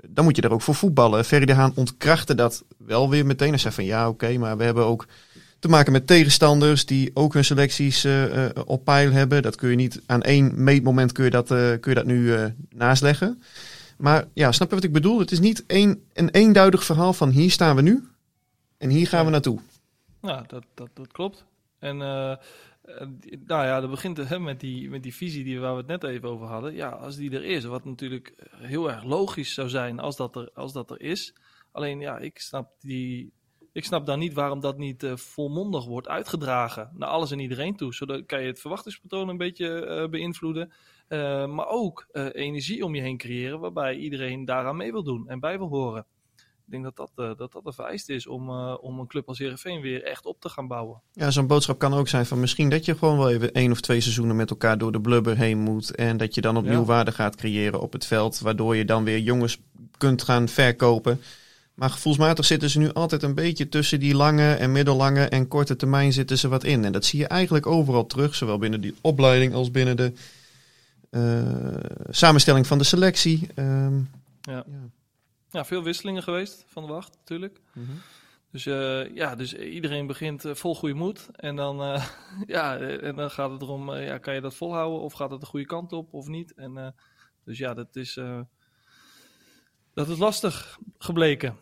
dan 0.08 0.24
moet 0.24 0.36
je 0.36 0.42
er 0.42 0.52
ook 0.52 0.62
voor 0.62 0.76
voetballen. 0.76 1.26
Ferry 1.26 1.46
de 1.46 1.54
Haan 1.54 1.72
ontkrachtte 1.76 2.36
dat 2.36 2.64
wel 2.78 3.10
weer 3.10 3.26
meteen 3.26 3.54
en 3.54 3.60
zei 3.60 3.74
van, 3.74 3.86
ja, 3.86 4.08
oké, 4.08 4.26
okay, 4.26 4.38
maar 4.38 4.58
we 4.58 4.64
hebben 4.64 4.86
ook 4.86 5.08
te 5.60 5.68
maken 5.68 5.92
met 5.92 6.08
tegenstanders 6.08 6.86
die 6.86 7.12
ook 7.14 7.34
hun 7.34 7.46
selecties 7.46 8.06
uh, 8.06 8.36
uh, 8.36 8.50
op 8.66 8.84
peil 8.84 9.12
hebben. 9.12 9.42
Dat 9.42 9.56
kun 9.56 9.70
je 9.70 9.76
niet 9.76 10.02
aan 10.06 10.22
één 10.22 10.64
meetmoment 10.64 11.12
kun 11.12 11.24
je 11.24 11.30
dat, 11.30 11.52
uh, 11.52 11.58
kun 11.58 11.92
je 11.92 11.94
dat 11.94 12.06
nu 12.06 12.20
uh, 12.20 12.46
naast 12.70 13.02
leggen. 13.02 13.42
Maar 13.98 14.26
ja, 14.34 14.52
snap 14.52 14.70
je 14.70 14.76
wat 14.76 14.84
ik 14.84 14.92
bedoel? 14.92 15.20
Het 15.20 15.32
is 15.32 15.40
niet 15.40 15.64
één, 15.68 16.04
een 16.14 16.30
eenduidig 16.30 16.84
verhaal 16.84 17.14
van 17.14 17.30
hier 17.30 17.52
staan 17.52 17.76
we 17.76 17.82
nu 17.82 18.04
en 18.78 18.90
hier 18.90 19.08
gaan 19.08 19.26
we 19.26 19.32
naartoe. 19.32 19.60
Nou, 20.22 20.44
dat, 20.48 20.64
dat, 20.74 20.90
dat 20.94 21.12
klopt. 21.12 21.44
En 21.84 21.96
uh, 21.96 22.36
nou 23.46 23.66
ja, 23.66 23.82
dat 23.82 23.90
begint 23.90 24.40
met, 24.40 24.60
die, 24.60 24.90
met 24.90 25.04
die 25.04 25.16
visie 25.16 25.44
die, 25.44 25.60
waar 25.60 25.72
we 25.72 25.78
het 25.78 25.88
net 25.88 26.04
even 26.04 26.30
over 26.30 26.48
hadden. 26.48 26.74
Ja, 26.74 26.90
als 26.90 27.16
die 27.16 27.32
er 27.32 27.44
is, 27.44 27.64
wat 27.64 27.86
natuurlijk 27.86 28.34
heel 28.52 28.92
erg 28.92 29.04
logisch 29.04 29.54
zou 29.54 29.70
zijn 29.70 30.00
als 30.00 30.16
dat 30.16 30.36
er, 30.36 30.50
als 30.54 30.74
dat 30.74 30.92
er 30.92 31.02
is. 31.02 31.36
Alleen 31.72 32.00
ja, 32.00 32.18
ik 32.18 32.40
snap, 32.40 32.72
die, 32.80 33.34
ik 33.72 33.86
snap 33.86 34.06
dan 34.06 34.20
niet 34.20 34.34
waarom 34.34 34.60
dat 34.60 34.78
niet 34.78 35.04
uh, 35.04 35.16
volmondig 35.16 35.86
wordt 35.86 36.08
uitgedragen 36.08 36.92
naar 36.94 37.10
alles 37.10 37.32
en 37.32 37.40
iedereen 37.40 37.76
toe. 37.76 37.94
Zodat 37.94 38.26
kan 38.26 38.42
je 38.42 38.48
het 38.48 38.60
verwachtingspatroon 38.60 39.30
een 39.30 39.38
beetje 39.38 39.86
uh, 39.86 40.10
beïnvloeden. 40.10 40.72
Maar 41.56 41.68
ook 41.68 42.08
energie 42.32 42.86
om 42.86 42.96
je 42.96 43.02
heen 43.02 43.18
creëren 43.18 43.60
waarbij 43.60 43.96
iedereen 43.96 44.46
daaraan 44.46 44.78
mee 44.78 44.92
wil 44.92 45.04
doen 45.04 45.28
en 45.28 45.40
bij 45.40 45.58
wil 45.58 45.68
horen. 45.68 46.06
Ik 46.66 46.72
denk 46.72 46.84
dat 46.84 46.96
dat, 46.96 47.12
uh, 47.16 47.38
dat, 47.38 47.52
dat 47.52 47.66
een 47.66 47.74
vereist 47.74 48.10
is 48.10 48.28
om, 48.28 48.50
uh, 48.50 48.78
om 48.82 49.00
een 49.00 49.08
club 49.08 49.28
als 49.28 49.40
Heerenveen 49.40 49.82
weer 49.82 50.04
echt 50.04 50.26
op 50.26 50.40
te 50.40 50.50
gaan 50.50 50.68
bouwen. 50.68 51.02
Ja, 51.14 51.32
zo'n 51.32 51.48
boodschap 51.48 51.80
kan 51.80 51.94
ook 51.94 52.08
zijn 52.08 52.26
van 52.26 52.40
misschien 52.40 52.70
dat 52.70 52.86
je 52.86 52.98
gewoon 52.98 53.18
wel 53.18 53.30
even 53.30 53.54
één 53.54 53.72
of 53.72 53.82
twee 53.82 54.02
seizoenen 54.02 54.36
met 54.36 54.50
elkaar 54.50 54.78
door 54.78 54.92
de 54.92 55.02
blubber 55.02 55.38
heen 55.38 55.58
moet. 55.58 55.96
En 55.96 56.18
dat 56.18 56.36
je 56.36 56.42
dan 56.42 56.58
opnieuw 56.58 56.80
ja. 56.80 56.86
waarde 56.86 57.12
gaat 57.12 57.36
creëren 57.36 57.82
op 57.82 57.94
het 57.94 58.06
veld. 58.06 58.40
Waardoor 58.40 58.76
je 58.76 58.86
dan 58.86 59.04
weer 59.04 59.20
jongens 59.20 59.60
kunt 59.98 60.24
gaan 60.24 60.48
verkopen. 60.48 61.22
Maar 61.74 61.90
gevoelsmatig 61.90 62.46
zitten 62.46 62.70
ze 62.70 62.80
nu 62.80 62.94
altijd 62.94 63.24
een 63.24 63.36
beetje 63.36 63.70
tussen 63.70 64.00
die 64.00 64.16
lange 64.16 64.54
en 64.54 64.72
middellange 64.72 65.28
en 65.28 65.48
korte 65.48 65.76
termijn 65.76 66.14
zitten 66.14 66.38
ze 66.38 66.48
wat 66.48 66.64
in. 66.64 66.86
En 66.86 66.92
dat 66.92 67.06
zie 67.06 67.20
je 67.20 67.28
eigenlijk 67.28 67.66
overal 67.66 68.06
terug. 68.06 68.36
Zowel 68.36 68.58
binnen 68.58 68.82
die 68.82 68.96
opleiding 69.02 69.54
als 69.54 69.72
binnen 69.72 69.98
de 69.98 70.14
uh, 71.12 72.04
samenstelling 72.10 72.68
van 72.68 72.78
de 72.78 72.84
selectie. 72.84 73.48
Um, 73.56 74.10
ja. 74.42 74.64
ja. 74.68 74.90
Ja, 75.54 75.66
veel 75.66 75.84
wisselingen 75.84 76.24
geweest 76.24 76.66
van 76.68 76.86
de 76.86 76.94
wacht 76.94 77.16
natuurlijk. 77.16 77.60
Mm 77.74 77.86
-hmm. 77.86 78.02
Dus 78.52 78.66
uh, 78.66 79.16
ja, 79.16 79.36
dus 79.36 79.54
iedereen 79.54 80.08
begint 80.08 80.46
uh, 80.46 80.54
vol 80.54 80.76
goede 80.76 80.96
moed. 80.96 81.30
En 81.36 81.56
dan, 81.56 81.82
uh, 81.82 82.06
ja, 82.56 82.78
en 82.78 83.16
dan 83.16 83.32
gaat 83.32 83.52
het 83.52 83.62
erom, 83.62 83.94
ja, 83.94 84.18
kan 84.18 84.34
je 84.34 84.42
dat 84.42 84.56
volhouden 84.56 85.00
of 85.00 85.14
gaat 85.14 85.32
het 85.32 85.40
de 85.40 85.46
goede 85.46 85.66
kant 85.66 85.94
op 85.94 86.14
of 86.14 86.28
niet? 86.28 86.54
En, 86.54 86.96
dus 87.46 87.58
ja, 87.58 87.74
dat 87.74 87.96
is, 87.96 88.20
dat 89.94 90.08
is 90.08 90.18
lastig 90.18 90.80
gebleken. 90.98 91.58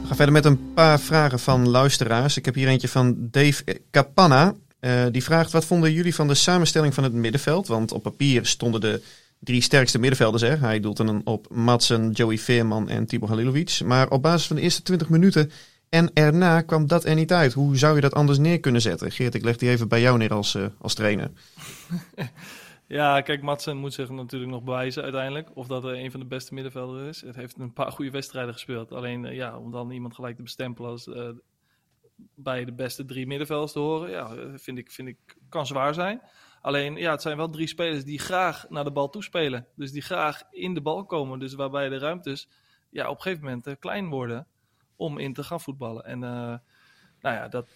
We 0.00 0.08
gaan 0.08 0.16
verder 0.16 0.32
met 0.32 0.44
een 0.44 0.72
paar 0.72 1.00
vragen 1.00 1.38
van 1.38 1.68
luisteraars. 1.68 2.36
Ik 2.36 2.44
heb 2.44 2.54
hier 2.54 2.68
eentje 2.68 2.88
van 2.88 3.28
Dave 3.30 3.82
Capanna. 3.90 4.54
Uh, 4.84 5.06
die 5.10 5.24
vraagt, 5.24 5.52
wat 5.52 5.64
vonden 5.64 5.92
jullie 5.92 6.14
van 6.14 6.28
de 6.28 6.34
samenstelling 6.34 6.94
van 6.94 7.04
het 7.04 7.12
middenveld? 7.12 7.66
Want 7.66 7.92
op 7.92 8.02
papier 8.02 8.46
stonden 8.46 8.80
de 8.80 9.02
drie 9.38 9.60
sterkste 9.60 9.98
middenvelders 9.98 10.42
er. 10.42 10.60
Hij 10.60 10.80
doelt 10.80 10.96
dan 10.96 11.20
op 11.24 11.46
Madsen, 11.50 12.10
Joey 12.10 12.38
Veerman 12.38 12.88
en 12.88 13.06
Tibor 13.06 13.28
Halilovic. 13.28 13.80
Maar 13.84 14.10
op 14.10 14.22
basis 14.22 14.46
van 14.46 14.56
de 14.56 14.62
eerste 14.62 14.82
20 14.82 15.08
minuten 15.08 15.50
en 15.88 16.10
erna 16.14 16.60
kwam 16.60 16.86
dat 16.86 17.04
er 17.04 17.14
niet 17.14 17.32
uit. 17.32 17.52
Hoe 17.52 17.76
zou 17.76 17.94
je 17.94 18.00
dat 18.00 18.14
anders 18.14 18.38
neer 18.38 18.60
kunnen 18.60 18.80
zetten? 18.80 19.10
Geert, 19.10 19.34
ik 19.34 19.44
leg 19.44 19.56
die 19.56 19.70
even 19.70 19.88
bij 19.88 20.00
jou 20.00 20.18
neer 20.18 20.32
als, 20.32 20.54
uh, 20.54 20.66
als 20.78 20.94
trainer. 20.94 21.30
ja, 22.86 23.20
kijk, 23.20 23.42
Madsen 23.42 23.76
moet 23.76 23.92
zich 23.92 24.08
natuurlijk 24.10 24.52
nog 24.52 24.62
bewijzen 24.62 25.02
uiteindelijk. 25.02 25.48
Of 25.54 25.66
dat 25.66 25.84
er 25.84 25.94
een 25.94 26.10
van 26.10 26.20
de 26.20 26.26
beste 26.26 26.54
middenvelders 26.54 27.08
is. 27.08 27.20
Het 27.28 27.36
heeft 27.36 27.58
een 27.58 27.72
paar 27.72 27.92
goede 27.92 28.10
wedstrijden 28.10 28.52
gespeeld. 28.52 28.92
Alleen, 28.92 29.24
uh, 29.24 29.34
ja, 29.34 29.58
om 29.58 29.70
dan 29.70 29.90
iemand 29.90 30.14
gelijk 30.14 30.36
te 30.36 30.42
bestempelen 30.42 30.90
als 30.90 31.06
bij 32.34 32.64
de 32.64 32.72
beste 32.72 33.04
drie 33.04 33.26
middenvelders 33.26 33.72
te 33.72 33.78
horen. 33.78 34.10
Ja, 34.10 34.58
vind 34.58 34.78
ik, 34.78 34.90
vind 34.90 35.08
ik 35.08 35.18
kan 35.48 35.66
zwaar 35.66 35.94
zijn. 35.94 36.22
Alleen, 36.60 36.96
ja, 36.96 37.10
het 37.10 37.22
zijn 37.22 37.36
wel 37.36 37.50
drie 37.50 37.66
spelers 37.66 38.04
die 38.04 38.18
graag 38.18 38.68
naar 38.68 38.84
de 38.84 38.92
bal 38.92 39.08
toespelen. 39.08 39.66
Dus 39.76 39.92
die 39.92 40.02
graag 40.02 40.42
in 40.50 40.74
de 40.74 40.82
bal 40.82 41.04
komen. 41.04 41.38
Dus 41.38 41.54
waarbij 41.54 41.88
de 41.88 41.98
ruimtes 41.98 42.48
ja, 42.90 43.08
op 43.08 43.16
een 43.16 43.22
gegeven 43.22 43.44
moment 43.44 43.78
klein 43.78 44.08
worden 44.08 44.46
om 44.96 45.18
in 45.18 45.32
te 45.32 45.44
gaan 45.44 45.60
voetballen. 45.60 46.04
En 46.04 46.18
nou 46.18 47.36
ja, 47.36 47.48
dat, 47.48 47.68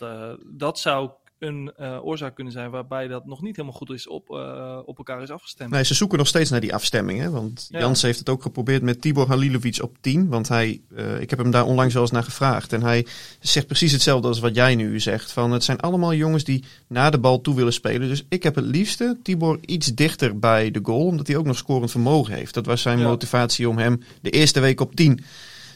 dat 0.46 0.78
zou 0.78 1.10
een 1.38 1.72
uh, 1.80 2.04
oorzaak 2.04 2.34
kunnen 2.34 2.52
zijn 2.52 2.70
waarbij 2.70 3.08
dat 3.08 3.26
nog 3.26 3.42
niet 3.42 3.56
helemaal 3.56 3.78
goed 3.78 3.90
is 3.90 4.08
op, 4.08 4.30
uh, 4.30 4.78
op 4.84 4.98
elkaar 4.98 5.22
is 5.22 5.30
afgestemd. 5.30 5.70
Nee, 5.70 5.84
ze 5.84 5.94
zoeken 5.94 6.18
nog 6.18 6.26
steeds 6.26 6.50
naar 6.50 6.60
die 6.60 6.74
afstemming. 6.74 7.20
Hè? 7.20 7.30
Want 7.30 7.66
ja. 7.70 7.78
Jans 7.78 8.02
heeft 8.02 8.18
het 8.18 8.28
ook 8.28 8.42
geprobeerd 8.42 8.82
met 8.82 9.00
Tibor 9.00 9.28
Halilovic 9.28 9.82
op 9.82 9.96
10. 10.00 10.28
Want 10.28 10.48
hij, 10.48 10.80
uh, 10.88 11.20
ik 11.20 11.30
heb 11.30 11.38
hem 11.38 11.50
daar 11.50 11.64
onlangs 11.64 11.94
wel 11.94 12.02
eens 12.02 12.12
naar 12.12 12.22
gevraagd. 12.22 12.72
En 12.72 12.82
hij 12.82 13.06
zegt 13.40 13.66
precies 13.66 13.92
hetzelfde 13.92 14.28
als 14.28 14.38
wat 14.38 14.54
jij 14.54 14.74
nu 14.74 15.00
zegt. 15.00 15.32
Van 15.32 15.52
het 15.52 15.64
zijn 15.64 15.80
allemaal 15.80 16.14
jongens 16.14 16.44
die 16.44 16.64
naar 16.86 17.10
de 17.10 17.18
bal 17.18 17.40
toe 17.40 17.54
willen 17.54 17.72
spelen. 17.72 18.08
Dus 18.08 18.24
ik 18.28 18.42
heb 18.42 18.54
het 18.54 18.64
liefste 18.64 19.18
Tibor 19.22 19.58
iets 19.60 19.94
dichter 19.94 20.38
bij 20.38 20.70
de 20.70 20.80
goal. 20.82 21.06
Omdat 21.06 21.26
hij 21.26 21.36
ook 21.36 21.46
nog 21.46 21.56
scorend 21.56 21.90
vermogen 21.90 22.34
heeft. 22.34 22.54
Dat 22.54 22.66
was 22.66 22.82
zijn 22.82 22.98
ja. 22.98 23.06
motivatie 23.06 23.68
om 23.68 23.78
hem 23.78 24.02
de 24.20 24.30
eerste 24.30 24.60
week 24.60 24.80
op 24.80 24.94
10 24.94 25.24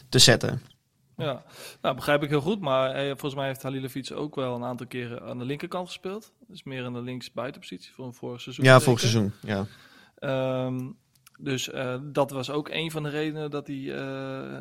te 0.09 0.19
zetten. 0.19 0.61
Ja, 1.21 1.43
nou 1.81 1.95
begrijp 1.95 2.23
ik 2.23 2.29
heel 2.29 2.41
goed. 2.41 2.59
Maar 2.59 2.91
eh, 2.91 3.07
volgens 3.07 3.35
mij 3.35 3.47
heeft 3.47 3.63
Halilovic 3.63 4.11
ook 4.11 4.35
wel 4.35 4.55
een 4.55 4.63
aantal 4.63 4.87
keren 4.87 5.21
aan 5.21 5.37
de 5.37 5.45
linkerkant 5.45 5.87
gespeeld. 5.87 6.33
Dus 6.47 6.63
meer 6.63 6.83
in 6.83 6.93
de 6.93 7.01
links 7.01 7.31
buitenpositie 7.31 7.93
voor 7.93 8.05
een 8.05 8.13
vorig 8.13 8.41
seizoen. 8.41 8.65
Ja, 8.65 8.79
vorig 8.79 8.99
seizoen, 8.99 9.31
ja. 9.41 9.65
Um, 10.65 10.99
dus 11.43 11.69
uh, 11.69 11.95
dat 12.03 12.31
was 12.31 12.49
ook 12.49 12.69
een 12.69 12.91
van 12.91 13.03
de 13.03 13.09
redenen 13.09 13.51
dat 13.51 13.67
hij, 13.67 13.75
uh, 13.75 13.95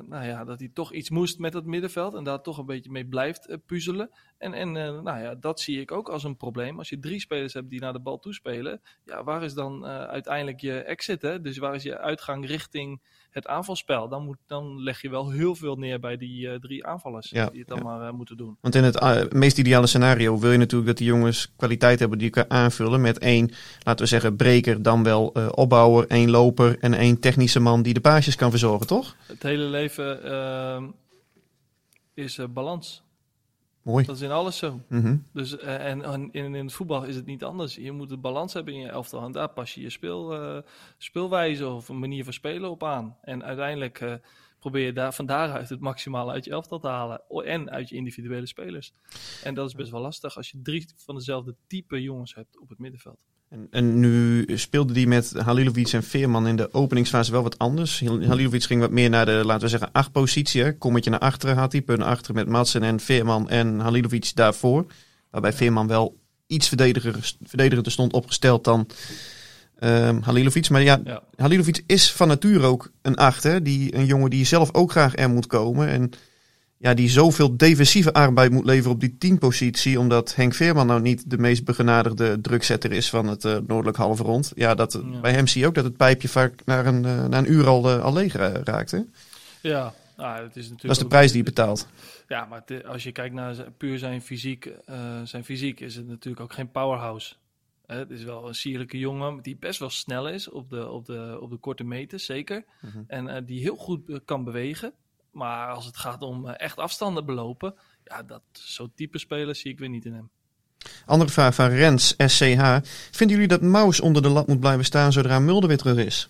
nou 0.09 0.25
ja, 0.25 0.45
dat 0.45 0.59
hij 0.59 0.71
toch 0.75 0.93
iets 0.93 1.11
moest 1.11 1.38
met 1.38 1.55
het 1.55 1.64
middenveld. 1.64 2.14
En 2.14 2.25
daar 2.25 2.43
toch 2.43 2.59
een 2.59 2.67
beetje 2.67 2.90
mee 2.90 3.07
blijft 3.07 3.49
uh, 3.49 3.57
puzzelen. 3.67 4.11
En, 4.38 4.55
en 4.55 4.73
nou 4.73 5.21
ja, 5.21 5.35
dat 5.35 5.61
zie 5.61 5.81
ik 5.81 5.93
ook 5.93 6.09
als 6.09 6.25
een 6.25 6.37
probleem. 6.37 6.79
Als 6.79 6.88
je 6.88 6.99
drie 6.99 7.21
spelers 7.21 7.52
hebt 7.52 7.71
die 7.71 7.81
naar 7.81 7.93
de 7.93 8.00
bal 8.00 8.19
toespelen. 8.19 8.81
Ja, 9.05 9.25
waar 9.25 9.43
is 9.43 9.55
dan 9.55 9.87
uiteindelijk 9.87 10.61
je 10.61 10.83
exit? 10.83 11.23
Hè? 11.23 11.40
Dus 11.40 11.59
waar 11.59 11.75
is 11.75 11.83
je 11.83 11.99
uitgang 11.99 12.47
richting 12.47 13.00
het 13.31 13.47
aanvalspel? 13.47 14.09
Dan, 14.09 14.25
moet, 14.25 14.37
dan 14.47 14.83
leg 14.83 15.03
je 15.03 15.11
wel 15.11 15.31
heel 15.31 15.55
veel 15.55 15.77
neer 15.77 16.01
bij 16.01 16.17
die 16.17 16.59
drie 16.59 16.87
aanvallers. 16.87 17.31
Ja, 17.31 17.47
die 17.47 17.59
het 17.59 17.69
dan 17.69 17.79
ja. 17.79 17.85
maar 17.85 18.15
moeten 18.15 18.37
doen. 18.37 18.57
Want 18.61 18.75
in 18.75 18.85
het 18.85 19.33
meest 19.33 19.59
ideale 19.59 19.87
scenario 19.87 20.39
wil 20.39 20.53
je 20.53 20.59
natuurlijk 20.59 20.89
dat 20.89 20.99
die 20.99 21.07
jongens 21.07 21.53
kwaliteit 21.57 21.99
hebben 21.99 22.19
die 22.19 22.27
je 22.27 22.33
kan 22.33 22.51
aanvullen. 22.51 23.01
Met 23.01 23.19
één, 23.19 23.51
laten 23.83 24.05
we 24.05 24.11
zeggen, 24.11 24.37
breker, 24.37 24.83
dan 24.83 25.03
wel 25.03 25.27
opbouwer, 25.51 26.07
één 26.07 26.31
loper 26.31 26.79
en 26.79 26.95
één 26.95 27.21
technische 27.21 27.61
man 27.61 27.83
die 27.83 27.95
de 27.95 28.01
paasjes 28.01 28.37
kan 28.37 28.51
verzorgen, 28.51 28.87
toch? 28.87 29.17
Het 29.27 29.43
hele 29.43 29.65
leven 29.65 30.21
uh, 30.25 30.83
is 32.15 32.39
balans. 32.51 33.03
Mooi. 33.83 34.05
Dat 34.05 34.17
is 34.17 34.23
in 34.23 34.31
alles 34.31 34.57
zo. 34.57 34.81
Mm 34.89 35.03
-hmm. 35.03 35.27
Dus, 35.33 35.57
uh, 35.57 35.87
en, 35.87 36.03
en 36.03 36.29
in, 36.33 36.55
in, 36.55 36.65
het 36.65 36.73
voetbal 36.73 37.05
is 37.05 37.17
het 37.17 37.27
niet 37.27 37.45
anders. 37.45 37.75
Je 37.75 37.93
moet 37.93 38.11
een 38.11 38.21
balans 38.21 38.53
hebben 38.53 38.75
in 38.75 38.81
je 38.81 38.89
elftal. 38.89 39.25
En 39.25 39.33
daar 39.33 39.49
pas 39.49 39.75
je 39.75 39.81
je 39.81 39.91
speel, 39.91 40.63
speelwijze 40.99 41.69
of 41.69 41.89
een 41.89 41.99
manier 41.99 42.25
van 42.25 42.33
spelen 42.33 42.71
op 42.71 42.85
aan. 42.85 43.17
En 43.21 43.45
uiteindelijk 43.45 44.21
probeer 44.59 44.85
je 44.85 44.93
daar, 44.93 45.15
van 45.15 45.27
daaruit 45.27 45.69
het 45.69 45.81
maximale 45.81 46.33
uit 46.33 46.45
je 46.45 46.51
elftal 46.51 46.79
te 46.79 46.89
halen. 46.89 47.23
En 47.45 47.71
uit 47.71 47.89
je 47.89 47.97
individuele 47.97 48.47
spelers. 48.47 48.93
En 49.45 49.55
dat 49.55 49.69
is 49.69 49.75
best 49.75 49.91
wel 49.91 50.01
lastig 50.01 50.37
als 50.37 50.51
je 50.51 50.61
drie 50.63 50.93
van 50.97 51.15
dezelfde 51.15 51.57
type 51.67 52.03
jongens 52.03 52.35
hebt 52.35 52.59
op 52.59 52.69
het 52.69 52.79
middenveld. 52.79 53.19
En, 53.50 53.66
en, 53.71 54.00
nu 54.00 54.45
speelde 54.54 54.92
die 54.92 55.07
met 55.07 55.33
Halilovic 55.37 55.92
en 55.92 56.02
Veerman 56.02 56.47
in 56.47 56.57
de 56.57 56.75
openingsfase 56.75 57.33
wel 57.33 57.42
wat 57.42 57.59
anders. 57.59 58.00
Halilovic 58.00 58.62
ging 58.62 58.80
wat 58.80 58.90
meer 58.90 59.11
naar 59.11 59.26
de, 59.26 59.42
laten 59.45 59.62
we 59.62 59.69
zeggen, 59.69 59.92
acht 59.92 60.12
positie. 60.12 60.76
Kommetje 60.78 61.11
naar 61.11 61.19
achteren 61.19 61.57
had 61.57 61.73
hij, 61.73 61.83
punt 61.83 62.02
achter 62.02 62.35
met 62.35 62.49
Madsen 62.49 62.83
en 62.83 63.00
Veerman 63.00 63.49
en 63.49 63.78
Halilovic 63.80 64.30
daarvoor. 64.35 64.87
Waarbij 65.30 65.52
Veerman 65.52 65.87
wel 65.87 66.19
iets 66.47 66.69
verdediger, 66.69 67.35
verdedigender 67.42 67.92
stond 67.92 68.12
opgesteld 68.12 68.64
dan 68.64 68.87
um, 69.80 70.23
Halilovic. 70.23 70.71
Maar 70.71 70.83
ja, 70.83 71.00
ja, 71.04 71.23
Halilovic 71.37 71.83
is 71.87 72.12
van 72.12 72.28
nature 72.28 72.66
ook 72.66 72.92
een 73.02 73.16
acht. 73.16 73.42
Hè? 73.42 73.62
Die, 73.62 73.95
een 73.95 74.07
jongen 74.07 74.30
die 74.30 74.45
zelf 74.45 74.75
ook 74.75 74.90
graag 74.90 75.16
er 75.16 75.30
moet 75.30 75.47
komen. 75.47 75.88
En 75.88 76.11
ja, 76.83 76.95
die 76.95 77.09
zoveel 77.09 77.57
defensieve 77.57 78.13
arbeid 78.13 78.51
moet 78.51 78.65
leveren 78.65 78.93
op 78.93 79.01
die 79.01 79.17
teampositie. 79.19 79.99
Omdat 79.99 80.35
Henk 80.35 80.55
Veerman 80.55 80.87
nou 80.87 81.01
niet 81.01 81.31
de 81.31 81.39
meest 81.39 81.65
begenadigde 81.65 82.41
drukzetter 82.41 82.93
is 82.93 83.11
van 83.11 83.27
het 83.27 83.45
uh, 83.45 83.57
noordelijk 83.67 83.97
halfrond. 83.97 84.53
Ja, 84.55 84.75
dat, 84.75 84.93
ja. 84.93 85.21
bij 85.21 85.33
hem 85.33 85.47
zie 85.47 85.61
je 85.61 85.67
ook 85.67 85.75
dat 85.75 85.85
het 85.85 85.97
pijpje 85.97 86.29
vaak 86.29 86.65
naar 86.65 86.87
een, 86.87 87.05
uh, 87.05 87.27
na 87.27 87.39
een 87.39 87.53
uur 87.53 87.67
al, 87.67 87.97
uh, 87.97 88.05
al 88.05 88.13
leeg 88.13 88.33
raakt. 88.65 88.91
Hè? 88.91 89.01
Ja, 89.63 89.95
nou, 90.17 90.43
het 90.43 90.57
is 90.57 90.63
natuurlijk 90.63 90.83
dat 90.83 90.91
is 90.91 90.99
de 90.99 91.07
prijs 91.07 91.29
die 91.29 91.39
je 91.39 91.45
betaalt. 91.45 91.89
Ja, 92.29 92.45
maar 92.45 92.85
als 92.85 93.03
je 93.03 93.13
kijkt 93.13 93.35
naar 93.35 93.57
puur 93.77 93.99
zijn 93.99 94.23
fysiek, 94.23 94.73
zijn 95.25 95.45
fysiek 95.45 95.81
is 95.81 95.97
het 95.97 96.09
natuurlijk 96.09 96.43
ook 96.43 96.53
geen 96.53 96.71
powerhouse. 96.71 97.35
Het 97.87 98.11
is 98.11 98.25
wel 98.25 98.49
een 98.49 98.55
sierlijke 98.55 98.99
jongen 98.99 99.43
die 99.43 99.57
best 99.57 99.79
wel 99.79 99.91
snel 99.91 100.29
is 100.29 100.49
op 100.49 100.71
de, 100.71 100.91
op 100.91 101.07
de, 101.07 101.39
op 101.41 101.51
de 101.51 101.57
korte 101.57 101.85
meters, 101.85 102.25
zeker. 102.25 102.65
Mhm. 102.81 102.99
Mm 102.99 103.07
-hmm. 103.09 103.29
En 103.29 103.45
die 103.45 103.61
heel 103.61 103.77
goed 103.77 104.21
kan 104.25 104.45
bewegen. 104.45 104.93
Maar 105.31 105.69
als 105.69 105.87
het 105.87 105.97
gaat 105.97 106.23
om 106.23 106.49
echt 106.49 106.79
afstanden 106.79 107.25
belopen, 107.25 107.75
ja, 108.05 108.23
dat 108.23 108.43
zo'n 108.53 108.93
type 108.95 109.19
speler 109.19 109.55
zie 109.55 109.71
ik 109.71 109.79
weer 109.79 109.89
niet 109.89 110.05
in 110.05 110.13
hem. 110.13 110.31
Andere 111.07 111.31
vraag 111.31 111.55
van 111.55 111.69
Rens, 111.69 112.15
SCH. 112.17 112.79
Vinden 113.11 113.37
jullie 113.37 113.49
dat 113.49 113.63
Maus 113.63 114.01
onder 114.01 114.23
de 114.23 114.29
lat 114.29 114.47
moet 114.47 114.61
blijven 114.61 114.85
staan 114.85 115.13
zodra 115.13 115.39
Mulder 115.39 115.69
weer 115.69 115.79
terug 115.79 115.97
is? 115.97 116.29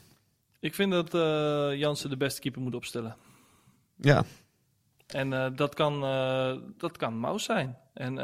Ik 0.61 0.75
vind 0.75 0.93
dat 0.93 1.15
uh, 1.15 1.79
Jansen 1.79 2.11
de 2.11 2.17
beste 2.17 2.41
keeper 2.41 2.61
moet 2.61 2.75
opstellen. 2.75 3.17
Ja. 3.97 4.25
En 5.07 5.33
uh, 5.33 5.47
dat, 5.57 5.75
kan, 5.75 6.05
uh, 6.05 6.57
dat 6.79 6.97
kan 6.97 7.21
Maus 7.21 7.45
zijn. 7.45 7.77
En 7.95 8.17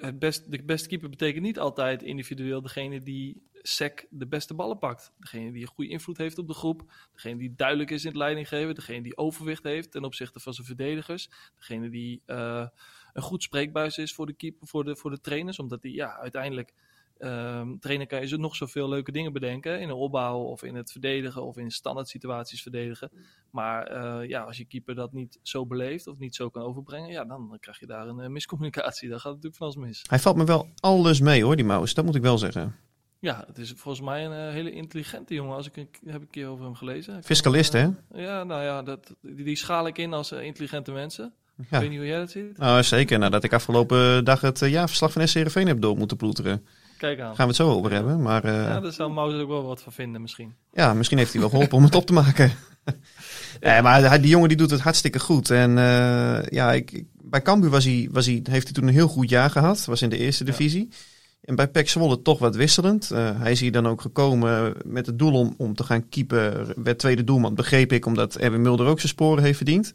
het 0.00 0.18
best, 0.18 0.50
de 0.50 0.62
beste 0.62 0.88
keeper 0.88 1.08
betekent 1.08 1.42
niet 1.42 1.58
altijd 1.58 2.02
individueel 2.02 2.62
degene 2.62 3.02
die 3.02 3.49
SEC 3.62 4.06
de 4.10 4.26
beste 4.26 4.54
ballen 4.54 4.78
pakt. 4.78 5.12
Degene 5.18 5.52
die 5.52 5.62
een 5.62 5.68
goede 5.68 5.90
invloed 5.90 6.18
heeft 6.18 6.38
op 6.38 6.46
de 6.46 6.54
groep. 6.54 6.92
Degene 7.12 7.38
die 7.38 7.54
duidelijk 7.54 7.90
is 7.90 8.02
in 8.02 8.08
het 8.08 8.18
leidinggeven. 8.18 8.74
Degene 8.74 9.02
die 9.02 9.16
overwicht 9.16 9.62
heeft 9.62 9.90
ten 9.90 10.04
opzichte 10.04 10.40
van 10.40 10.54
zijn 10.54 10.66
verdedigers. 10.66 11.30
Degene 11.56 11.90
die 11.90 12.22
uh, 12.26 12.66
een 13.12 13.22
goed 13.22 13.42
spreekbuis 13.42 13.98
is 13.98 14.14
voor 14.14 14.26
de, 14.26 14.32
keeper, 14.32 14.66
voor 14.66 14.84
de, 14.84 14.96
voor 14.96 15.10
de 15.10 15.20
trainers. 15.20 15.58
Omdat 15.58 15.82
die 15.82 15.94
ja, 15.94 16.18
uiteindelijk... 16.18 16.72
Um, 17.22 17.78
trainer 17.80 18.06
kan 18.06 18.20
je 18.20 18.26
zo 18.26 18.36
nog 18.36 18.56
zoveel 18.56 18.88
leuke 18.88 19.12
dingen 19.12 19.32
bedenken. 19.32 19.80
In 19.80 19.88
een 19.88 19.94
opbouw 19.94 20.38
of 20.38 20.62
in 20.62 20.74
het 20.74 20.92
verdedigen 20.92 21.42
of 21.42 21.56
in 21.56 21.70
standaard 21.70 22.08
situaties 22.08 22.62
verdedigen. 22.62 23.10
Maar 23.50 23.92
uh, 23.92 24.28
ja, 24.28 24.42
als 24.42 24.56
je 24.56 24.64
keeper 24.64 24.94
dat 24.94 25.12
niet 25.12 25.38
zo 25.42 25.66
beleeft 25.66 26.06
of 26.06 26.18
niet 26.18 26.34
zo 26.34 26.50
kan 26.50 26.62
overbrengen. 26.62 27.10
Ja, 27.10 27.24
dan 27.24 27.56
krijg 27.60 27.80
je 27.80 27.86
daar 27.86 28.08
een 28.08 28.18
uh, 28.18 28.26
miscommunicatie. 28.26 29.08
Dan 29.08 29.20
gaat 29.20 29.32
het 29.32 29.42
natuurlijk 29.42 29.56
van 29.56 29.66
alles 29.66 29.88
mis. 29.88 30.04
Hij 30.08 30.18
valt 30.18 30.36
me 30.36 30.44
wel 30.44 30.68
alles 30.80 31.20
mee 31.20 31.44
hoor, 31.44 31.56
die 31.56 31.64
Maus. 31.64 31.94
Dat 31.94 32.04
moet 32.04 32.14
ik 32.14 32.22
wel 32.22 32.38
zeggen. 32.38 32.76
Ja, 33.20 33.44
het 33.46 33.58
is 33.58 33.72
volgens 33.76 34.04
mij 34.04 34.24
een 34.24 34.46
uh, 34.48 34.52
hele 34.52 34.72
intelligente 34.72 35.34
jongen. 35.34 35.56
Als 35.56 35.66
ik 35.66 35.76
een, 35.76 35.88
heb 36.06 36.14
ik 36.14 36.22
een 36.22 36.30
keer 36.30 36.46
over 36.46 36.64
hem 36.64 36.74
gelezen. 36.74 37.22
Fiscalist, 37.24 37.72
hè? 37.72 37.88
Ja, 38.14 38.44
nou 38.44 38.62
ja, 38.62 38.82
dat, 38.82 39.14
die, 39.20 39.44
die 39.44 39.56
schaal 39.56 39.86
ik 39.86 39.98
in 39.98 40.12
als 40.12 40.32
uh, 40.32 40.42
intelligente 40.42 40.92
mensen. 40.92 41.32
Ja. 41.56 41.64
Ik 41.64 41.80
weet 41.80 41.88
niet 41.88 41.98
hoe 41.98 42.08
jij 42.08 42.18
dat 42.18 42.30
ziet. 42.30 42.58
Nou, 42.58 42.82
zeker. 42.82 43.18
Nadat 43.18 43.44
ik 43.44 43.52
afgelopen 43.52 44.24
dag 44.24 44.40
het 44.40 44.58
jaarverslag 44.58 45.12
van 45.12 45.28
SCRV 45.28 45.66
heb 45.66 45.80
door 45.80 45.96
moeten 45.96 46.16
ploeteren. 46.16 46.66
Kijk 46.98 47.20
aan. 47.20 47.26
Gaan 47.34 47.36
we 47.36 47.52
het 47.52 47.56
zo 47.56 47.70
over 47.70 47.92
hebben. 47.92 48.22
Maar, 48.22 48.46
ja, 48.46 48.80
daar 48.80 48.92
zou 48.92 49.12
Maus 49.12 49.40
ook 49.40 49.48
wel 49.48 49.62
wat 49.62 49.82
van 49.82 49.92
vinden 49.92 50.20
misschien. 50.20 50.54
Ja, 50.72 50.94
misschien 50.94 51.18
heeft 51.18 51.32
hij 51.32 51.40
wel 51.40 51.50
geholpen 51.50 51.76
om 51.76 51.84
het 51.84 51.94
op 51.94 52.06
te 52.06 52.12
maken. 52.12 52.52
ja. 52.84 52.92
nee, 53.72 53.82
maar 53.82 54.20
die 54.20 54.30
jongen 54.30 54.48
die 54.48 54.56
doet 54.56 54.70
het 54.70 54.80
hartstikke 54.80 55.20
goed. 55.20 55.50
En 55.50 55.70
ja, 56.50 56.72
ik, 56.72 57.04
bij 57.22 57.42
Cambuur 57.42 57.70
was 57.70 57.84
hij, 57.84 58.08
was 58.10 58.26
hij, 58.26 58.40
heeft 58.50 58.64
hij 58.64 58.72
toen 58.72 58.86
een 58.86 58.94
heel 58.94 59.08
goed 59.08 59.28
jaar 59.28 59.50
gehad. 59.50 59.84
Was 59.84 60.02
in 60.02 60.10
de 60.10 60.18
eerste 60.18 60.44
divisie. 60.44 60.88
Ja. 60.90 60.96
En 61.50 61.56
bij 61.56 61.68
Pek 61.68 61.88
Zwolle 61.88 62.22
toch 62.22 62.38
wat 62.38 62.56
wisselend. 62.56 63.10
Uh, 63.12 63.30
hij 63.40 63.52
is 63.52 63.60
hier 63.60 63.72
dan 63.72 63.88
ook 63.88 64.00
gekomen 64.00 64.74
met 64.84 65.06
het 65.06 65.18
doel 65.18 65.32
om, 65.32 65.54
om 65.56 65.74
te 65.74 65.84
gaan 65.84 66.08
keepen. 66.08 66.66
Werd 66.82 66.98
tweede 66.98 67.24
doelman, 67.24 67.54
begreep 67.54 67.92
ik, 67.92 68.06
omdat 68.06 68.34
Erwin 68.34 68.62
Mulder 68.62 68.86
ook 68.86 68.98
zijn 68.98 69.12
sporen 69.12 69.42
heeft 69.42 69.56
verdiend. 69.56 69.92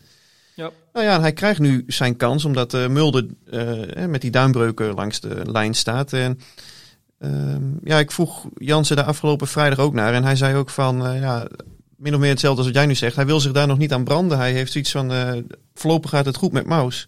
Ja. 0.56 0.72
Nou 0.94 1.06
ja, 1.06 1.20
hij 1.20 1.34
krijgt 1.34 1.60
nu 1.60 1.84
zijn 1.88 2.18
kans, 2.18 2.46
omdat 2.46 2.74
uh, 2.74 2.88
Mulder 2.88 3.26
uh, 3.54 4.06
met 4.06 4.22
die 4.22 4.32
duimbreuken 4.32 4.94
langs 4.94 5.20
de 5.20 5.42
lijn 5.52 5.74
staat. 5.74 6.14
En 6.14 6.40
ja, 7.84 8.00
ik 8.00 8.12
vroeg 8.12 8.48
Jansen 8.58 8.96
de 8.96 9.04
afgelopen 9.04 9.48
vrijdag 9.48 9.80
ook 9.80 9.94
naar. 9.94 10.14
En 10.14 10.24
hij 10.24 10.36
zei 10.36 10.56
ook 10.56 10.70
van, 10.70 11.20
ja, 11.20 11.48
min 11.96 12.14
of 12.14 12.20
meer 12.20 12.30
hetzelfde 12.30 12.58
als 12.58 12.68
wat 12.68 12.78
jij 12.78 12.86
nu 12.86 12.96
zegt. 12.96 13.16
Hij 13.16 13.26
wil 13.26 13.40
zich 13.40 13.52
daar 13.52 13.68
nog 13.68 13.78
niet 13.78 13.94
aan 13.94 14.04
branden. 14.04 14.38
Hij 14.38 14.52
heeft 14.52 14.72
zoiets 14.72 14.92
van, 14.92 15.12
voorlopig 15.74 16.10
gaat 16.10 16.26
het 16.26 16.36
goed 16.36 16.52
met 16.52 16.66
Maus. 16.66 17.08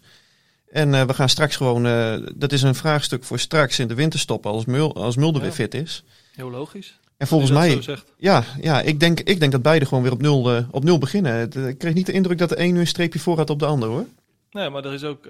En 0.70 0.92
uh, 0.92 1.02
we 1.02 1.14
gaan 1.14 1.28
straks 1.28 1.56
gewoon, 1.56 1.86
uh, 1.86 2.26
dat 2.34 2.52
is 2.52 2.62
een 2.62 2.74
vraagstuk 2.74 3.24
voor 3.24 3.38
straks 3.38 3.78
in 3.78 3.88
de 3.88 3.94
winterstop 3.94 4.46
als, 4.46 4.64
Mul, 4.64 4.94
als 4.94 5.16
Mulder 5.16 5.40
ja. 5.40 5.46
weer 5.46 5.56
fit 5.56 5.74
is. 5.74 6.04
Heel 6.34 6.50
logisch. 6.50 6.98
En 7.16 7.26
volgens 7.26 7.50
mij, 7.50 7.82
ja, 8.16 8.44
ja 8.60 8.80
ik, 8.80 9.00
denk, 9.00 9.20
ik 9.20 9.40
denk 9.40 9.52
dat 9.52 9.62
beide 9.62 9.86
gewoon 9.86 10.02
weer 10.02 10.12
op 10.12 10.20
nul, 10.20 10.56
uh, 10.56 10.68
op 10.70 10.84
nul 10.84 10.98
beginnen. 10.98 11.68
Ik 11.68 11.78
kreeg 11.78 11.94
niet 11.94 12.06
de 12.06 12.12
indruk 12.12 12.38
dat 12.38 12.48
de 12.48 12.60
een 12.60 12.72
nu 12.72 12.80
een 12.80 12.86
streepje 12.86 13.18
voor 13.18 13.36
had 13.36 13.50
op 13.50 13.58
de 13.58 13.66
ander 13.66 13.88
hoor. 13.88 14.06
Nee, 14.50 14.70
maar 14.70 14.84
er 14.84 14.92
is 14.92 15.04
ook, 15.04 15.26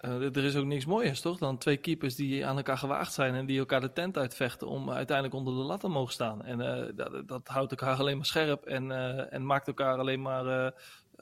er 0.00 0.44
is 0.44 0.56
ook 0.56 0.64
niks 0.64 0.84
mooiers 0.84 1.20
toch 1.20 1.38
dan 1.38 1.58
twee 1.58 1.76
keepers 1.76 2.14
die 2.14 2.46
aan 2.46 2.56
elkaar 2.56 2.78
gewaagd 2.78 3.12
zijn 3.12 3.34
en 3.34 3.46
die 3.46 3.58
elkaar 3.58 3.80
de 3.80 3.92
tent 3.92 4.18
uitvechten 4.18 4.68
om 4.68 4.90
uiteindelijk 4.90 5.36
onder 5.36 5.54
de 5.54 5.60
lat 5.60 5.80
te 5.80 5.88
mogen 5.88 6.12
staan. 6.12 6.44
En 6.44 6.58
dat, 6.96 7.28
dat, 7.28 7.48
houdt 7.48 7.70
elkaar 7.70 7.96
alleen 7.96 8.16
maar 8.16 8.26
scherp 8.26 8.64
en, 8.64 8.90
en 9.30 9.46
maakt 9.46 9.66
elkaar 9.66 9.98
alleen 9.98 10.22
maar 10.22 10.72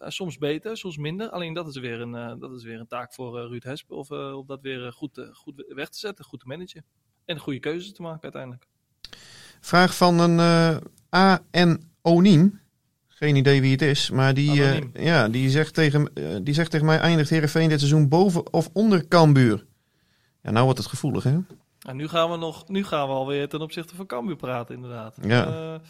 soms 0.07 0.39
beter, 0.39 0.77
soms 0.77 0.97
minder. 0.97 1.29
Alleen 1.31 1.55
dat 1.55 1.69
is 1.69 1.77
weer 1.77 2.01
een, 2.01 2.39
dat 2.39 2.53
is 2.53 2.65
weer 2.65 2.81
een 2.81 2.87
taak 2.87 3.15
voor 3.15 3.49
Ruud 3.49 3.63
Hesp. 3.63 3.91
Of, 3.91 4.11
om 4.11 4.47
dat 4.47 4.61
weer 4.61 4.93
goed, 4.93 5.29
goed 5.33 5.65
weg 5.69 5.89
te 5.89 5.99
zetten, 5.99 6.25
goed 6.25 6.41
te 6.41 6.47
managen. 6.47 6.85
En 7.25 7.39
goede 7.39 7.59
keuzes 7.59 7.93
te 7.93 8.03
maken 8.03 8.23
uiteindelijk. 8.23 8.67
Vraag 9.61 9.97
van 9.97 10.19
een 10.19 10.41
A.N. 11.15 11.91
Oniem. 12.03 12.61
Geen 13.09 13.37
idee 13.37 13.61
wie 13.61 13.73
het 13.73 13.83
is, 13.83 14.11
maar 14.11 14.35
die, 14.35 14.53
ja, 14.95 15.29
die, 15.29 15.51
zegt 15.51 15.75
tegen, 15.75 16.13
die 16.45 16.55
zegt 16.55 16.71
tegen 16.71 16.87
mij: 16.87 16.99
eindigt 16.99 17.31
Herenveen 17.31 17.69
dit 17.69 17.79
seizoen 17.79 18.09
boven 18.09 18.53
of 18.53 18.71
onder 18.73 19.09
Cambuur? 19.09 19.67
Ja, 20.43 20.51
nou 20.51 20.65
wordt 20.65 20.79
het 20.79 20.89
gevoelig, 20.89 21.25
hè? 21.25 21.39
En 21.81 21.97
nu 21.97 22.09
gaan 22.09 22.31
we 22.31 22.37
nog, 22.37 22.69
nu 22.69 22.85
gaan 22.85 23.09
we 23.09 23.15
alweer 23.15 23.49
ten 23.49 23.61
opzichte 23.61 23.95
van 23.95 24.07
Cambuur 24.07 24.37
praten, 24.37 24.75
inderdaad. 24.75 25.19
Ja. 25.23 25.47
Uh, 25.47 25.81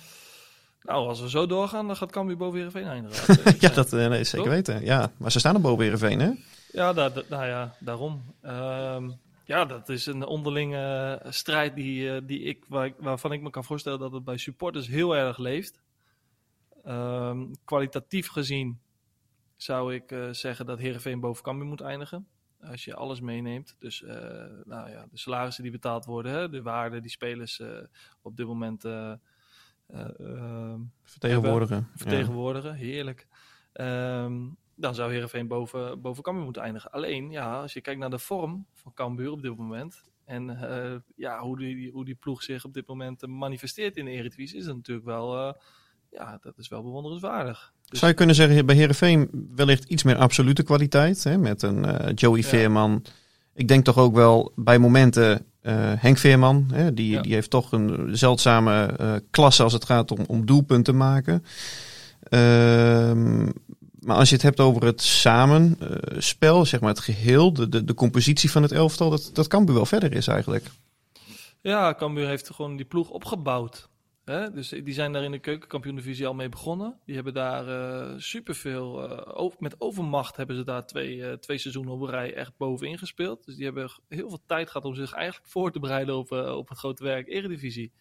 nou, 0.82 1.08
als 1.08 1.20
we 1.20 1.30
zo 1.30 1.46
doorgaan, 1.46 1.86
dan 1.86 1.96
gaat 1.96 2.10
Cambuur 2.10 2.36
boven 2.36 2.54
Heerenveen 2.54 2.86
eindigen. 2.86 3.44
ja, 3.68 3.68
dat 3.68 3.92
uh, 3.92 4.08
nee, 4.08 4.24
zeker 4.24 4.50
weten. 4.50 4.84
Ja, 4.84 5.10
maar 5.16 5.32
ze 5.32 5.38
staan 5.38 5.54
er 5.54 5.60
boven 5.60 5.82
Heerenveen, 5.82 6.20
hè? 6.20 6.30
Ja, 6.72 6.92
daar, 6.92 7.12
nou 7.28 7.46
ja, 7.46 7.74
daarom. 7.78 8.22
Uh, 8.44 9.08
ja, 9.44 9.64
dat 9.64 9.88
is 9.88 10.06
een 10.06 10.24
onderlinge 10.24 11.20
strijd 11.28 11.74
die, 11.74 12.24
die 12.24 12.40
ik, 12.40 12.64
waar, 12.68 12.92
waarvan 12.98 13.32
ik 13.32 13.42
me 13.42 13.50
kan 13.50 13.64
voorstellen 13.64 13.98
dat 13.98 14.12
het 14.12 14.24
bij 14.24 14.36
supporters 14.36 14.86
heel 14.86 15.16
erg 15.16 15.38
leeft. 15.38 15.80
Ehm, 16.84 17.46
kwalitatief 17.64 18.28
gezien 18.28 18.80
zou 19.56 19.94
ik 19.94 20.14
zeggen 20.30 20.66
dat 20.66 20.78
Heerenveen 20.78 21.20
boven 21.20 21.42
Cambuur 21.42 21.66
moet 21.66 21.80
eindigen. 21.80 22.26
Als 22.60 22.84
je 22.84 22.94
alles 22.94 23.20
meeneemt. 23.20 23.76
Dus 23.78 24.00
uh, 24.00 24.10
nou 24.64 24.90
ja, 24.90 25.06
de 25.10 25.18
salarissen 25.18 25.62
die 25.62 25.72
betaald 25.72 26.04
worden, 26.04 26.32
hè, 26.32 26.48
de 26.48 26.62
waarde 26.62 27.00
die 27.00 27.10
spelers 27.10 27.62
op 28.22 28.36
dit 28.36 28.46
moment 28.46 28.84
uh, 29.94 30.74
vertegenwoordigen. 31.04 31.88
Vertegenwoordigen, 31.96 32.74
heerlijk. 32.74 33.26
Um, 33.72 34.56
dan 34.74 34.94
zou 34.94 35.12
Heerenveen 35.12 35.48
boven, 35.48 36.00
boven 36.00 36.22
Cambuur 36.22 36.44
moeten 36.44 36.62
eindigen. 36.62 36.90
Alleen, 36.90 37.30
ja, 37.30 37.60
als 37.60 37.72
je 37.72 37.80
kijkt 37.80 38.00
naar 38.00 38.10
de 38.10 38.18
vorm 38.18 38.66
van 38.74 38.94
Cambuur 38.94 39.30
op 39.30 39.42
dit 39.42 39.56
moment. 39.56 40.02
En 40.24 40.58
ja, 41.16 41.40
hoe 41.40 41.58
die, 41.58 41.90
hoe 41.90 42.04
die 42.04 42.14
ploeg 42.14 42.42
zich 42.42 42.64
op 42.64 42.74
dit 42.74 42.86
moment 42.86 43.26
manifesteert 43.26 43.96
in 43.96 44.04
de 44.04 44.10
Eredivisie, 44.10 44.58
is 44.58 44.64
dat 44.64 44.76
natuurlijk 44.76 45.06
wel, 45.06 45.56
ja, 46.10 46.38
dat 46.40 46.58
is 46.58 46.68
wel 46.68 46.82
bewonderenswaardig. 46.82 47.72
Dus... 47.84 47.98
Zou 47.98 48.10
je 48.10 48.16
kunnen 48.16 48.34
zeggen, 48.34 48.66
bij 48.66 48.76
Herenveen 48.76 49.48
wellicht 49.54 49.84
iets 49.84 50.02
meer 50.02 50.16
absolute 50.16 50.62
kwaliteit. 50.62 51.24
Hè, 51.24 51.38
met 51.38 51.62
een 51.62 51.84
uh, 51.84 52.12
Joey 52.14 52.42
Veerman. 52.42 53.04
Ik 53.54 53.68
denk 53.68 53.84
toch 53.84 53.98
ook 53.98 54.14
wel 54.14 54.52
bij 54.56 54.78
momenten 54.78 55.46
uh, 55.62 55.72
Henk 55.96 56.18
Veerman. 56.18 56.70
Hè, 56.72 56.94
die, 56.94 57.10
ja. 57.10 57.20
die 57.20 57.34
heeft 57.34 57.50
toch 57.50 57.72
een 57.72 58.16
zeldzame 58.16 58.96
uh, 59.00 59.14
klasse 59.30 59.62
als 59.62 59.72
het 59.72 59.84
gaat 59.84 60.10
om, 60.10 60.18
om 60.26 60.46
doelpunten 60.46 60.96
maken. 60.96 61.44
Ehm, 62.22 63.44
maar 64.00 64.16
als 64.16 64.28
je 64.28 64.34
het 64.34 64.44
hebt 64.44 64.60
over 64.60 64.84
het 64.84 65.02
samenspel, 65.02 66.66
zeg 66.66 66.80
maar 66.80 66.90
het 66.90 67.00
geheel, 67.00 67.52
de, 67.52 67.68
de, 67.68 67.84
de 67.84 67.94
compositie 67.94 68.50
van 68.50 68.62
het 68.62 68.72
elftal, 68.72 69.10
dat, 69.10 69.30
dat 69.32 69.46
Cambuur 69.46 69.74
wel 69.74 69.86
verder 69.86 70.12
is 70.12 70.26
eigenlijk. 70.26 70.64
Ja, 71.60 71.94
Cambuur 71.94 72.26
heeft 72.26 72.50
gewoon 72.50 72.76
die 72.76 72.86
ploeg 72.86 73.08
opgebouwd. 73.08 73.88
Hè? 74.30 74.50
Dus 74.50 74.68
die 74.68 74.92
zijn 74.92 75.12
daar 75.12 75.22
in 75.22 75.30
de 75.30 75.38
keukenkampioen-divisie 75.38 76.26
al 76.26 76.34
mee 76.34 76.48
begonnen. 76.48 76.98
Die 77.04 77.14
hebben 77.14 77.34
daar 77.34 77.68
uh, 77.68 78.18
superveel, 78.18 79.08
over, 79.34 79.56
met 79.60 79.80
overmacht 79.80 80.36
hebben 80.36 80.56
ze 80.56 80.64
daar 80.64 80.86
twee, 80.86 81.16
uh, 81.16 81.32
twee 81.32 81.58
seizoenen 81.58 81.92
op 81.92 82.02
rij 82.02 82.34
echt 82.34 82.56
bovenin 82.56 82.98
gespeeld. 82.98 83.44
Dus 83.44 83.54
die 83.54 83.64
hebben 83.64 83.90
heel 84.08 84.28
veel 84.28 84.40
tijd 84.46 84.70
gehad 84.70 84.86
om 84.86 84.94
zich 84.94 85.12
eigenlijk 85.12 85.50
voor 85.50 85.72
te 85.72 85.80
bereiden 85.80 86.16
op, 86.16 86.32
op 86.32 86.68
het 86.68 86.78
grote 86.78 87.04
werk 87.04 87.28
Eredivisie. 87.28 87.92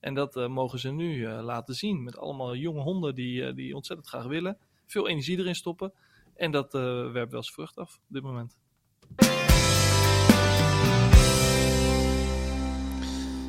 En 0.00 0.14
dat 0.14 0.48
mogen 0.48 0.78
ze 0.78 0.90
nu 0.90 1.28
laten 1.28 1.74
zien 1.74 2.02
met 2.02 2.18
allemaal 2.18 2.56
jonge 2.56 2.80
honden 2.80 3.14
die, 3.14 3.54
die 3.54 3.74
ontzettend 3.74 4.08
graag 4.08 4.24
willen. 4.24 4.58
Veel 4.86 5.08
energie 5.08 5.38
erin 5.38 5.54
stoppen. 5.54 5.92
En 6.34 6.50
dat 6.50 6.72
werpt 6.72 7.30
wel 7.30 7.40
eens 7.40 7.52
vrucht 7.52 7.78
af 7.78 7.94
op 7.94 8.14
dit 8.14 8.22
moment. 8.22 8.56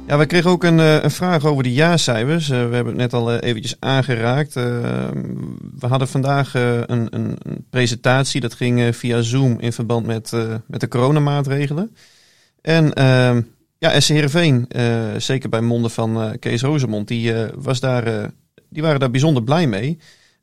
Ja, 0.08 0.18
we 0.18 0.26
kregen 0.26 0.50
ook 0.50 0.64
een, 0.64 0.78
een 0.78 1.12
vraag 1.12 1.46
over 1.46 1.64
de 1.64 1.74
jaarcijfers. 1.74 2.48
we 2.48 2.56
hebben 2.56 2.86
het 2.86 2.96
net 2.96 3.14
al 3.14 3.36
eventjes 3.38 3.76
aangeraakt. 3.80 4.54
we 4.54 5.88
hadden 5.88 6.08
vandaag 6.08 6.54
een, 6.54 7.08
een, 7.10 7.38
presentatie. 7.70 8.42
Dat 8.42 8.54
ging 8.54 8.96
via 8.96 9.22
Zoom 9.22 9.60
in 9.60 9.74
verband 9.74 10.06
met, 10.06 10.32
met 10.68 10.80
de 10.80 10.88
coronamaatregelen. 10.88 11.96
En 12.62 12.92
ja, 13.78 14.00
SC 14.00 14.10
Heerenveen, 14.10 14.68
zeker 15.18 15.50
bij 15.50 15.62
monden 15.62 15.92
van 15.92 16.36
Kees 16.40 16.62
Rozemond, 16.62 17.08
die, 17.08 17.34
was 17.56 17.80
daar, 17.80 18.32
die 18.70 18.82
waren 18.82 19.00
daar 19.00 19.12
bijzonder 19.12 19.44
blij 19.44 19.68
mee. 19.68 20.00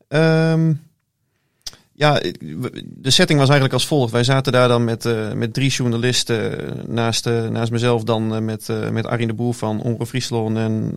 Um, 0.09 0.81
ja, 1.97 2.21
de 2.81 3.11
setting 3.11 3.39
was 3.39 3.49
eigenlijk 3.49 3.73
als 3.73 3.87
volgt. 3.87 4.13
Wij 4.13 4.25
zaten 4.25 4.53
daar 4.53 4.69
dan 4.69 4.85
met, 4.85 5.05
uh, 5.05 5.33
met 5.33 5.55
drie 5.55 5.71
journalisten 5.71 6.73
naast, 6.87 7.27
uh, 7.27 7.49
naast 7.49 7.73
mezelf 7.73 8.05
dan 8.05 8.45
met, 8.45 8.69
met 8.91 9.07
Arjen 9.07 9.29
de 9.29 9.35
Boer 9.35 9.55
van 9.55 9.83
Omroep 9.83 10.07
Friesland 10.07 10.57
en 10.57 10.95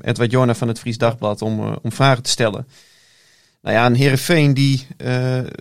Edward 0.00 0.30
Jorna 0.30 0.54
van 0.54 0.68
het 0.68 0.78
Fries 0.78 0.98
Dagblad 0.98 1.42
om, 1.42 1.78
om 1.82 1.92
vragen 1.92 2.22
te 2.22 2.30
stellen. 2.30 2.66
Nou 3.62 3.76
ja, 3.76 3.86
een 3.86 3.94
Heerenveen 3.94 4.54
die 4.54 4.86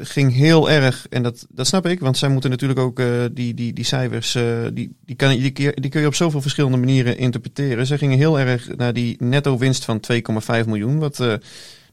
ging 0.01 0.33
heel 0.33 0.69
erg, 0.69 1.07
en 1.09 1.23
dat, 1.23 1.45
dat 1.49 1.67
snap 1.67 1.85
ik, 1.85 1.99
want 1.99 2.17
zij 2.17 2.29
moeten 2.29 2.49
natuurlijk 2.49 2.79
ook 2.79 3.01
die, 3.31 3.53
die, 3.53 3.73
die 3.73 3.85
cijfers, 3.85 4.31
die, 4.73 4.95
die, 5.05 5.15
kan, 5.15 5.29
die, 5.29 5.51
die 5.73 5.89
kun 5.89 6.01
je 6.01 6.07
op 6.07 6.15
zoveel 6.15 6.41
verschillende 6.41 6.77
manieren 6.77 7.17
interpreteren. 7.17 7.85
Zij 7.85 7.97
gingen 7.97 8.17
heel 8.17 8.39
erg 8.39 8.75
naar 8.75 8.93
die 8.93 9.15
netto 9.19 9.57
winst 9.57 9.85
van 9.85 10.01
2,5 10.13 10.65
miljoen, 10.65 10.99
wat 10.99 11.39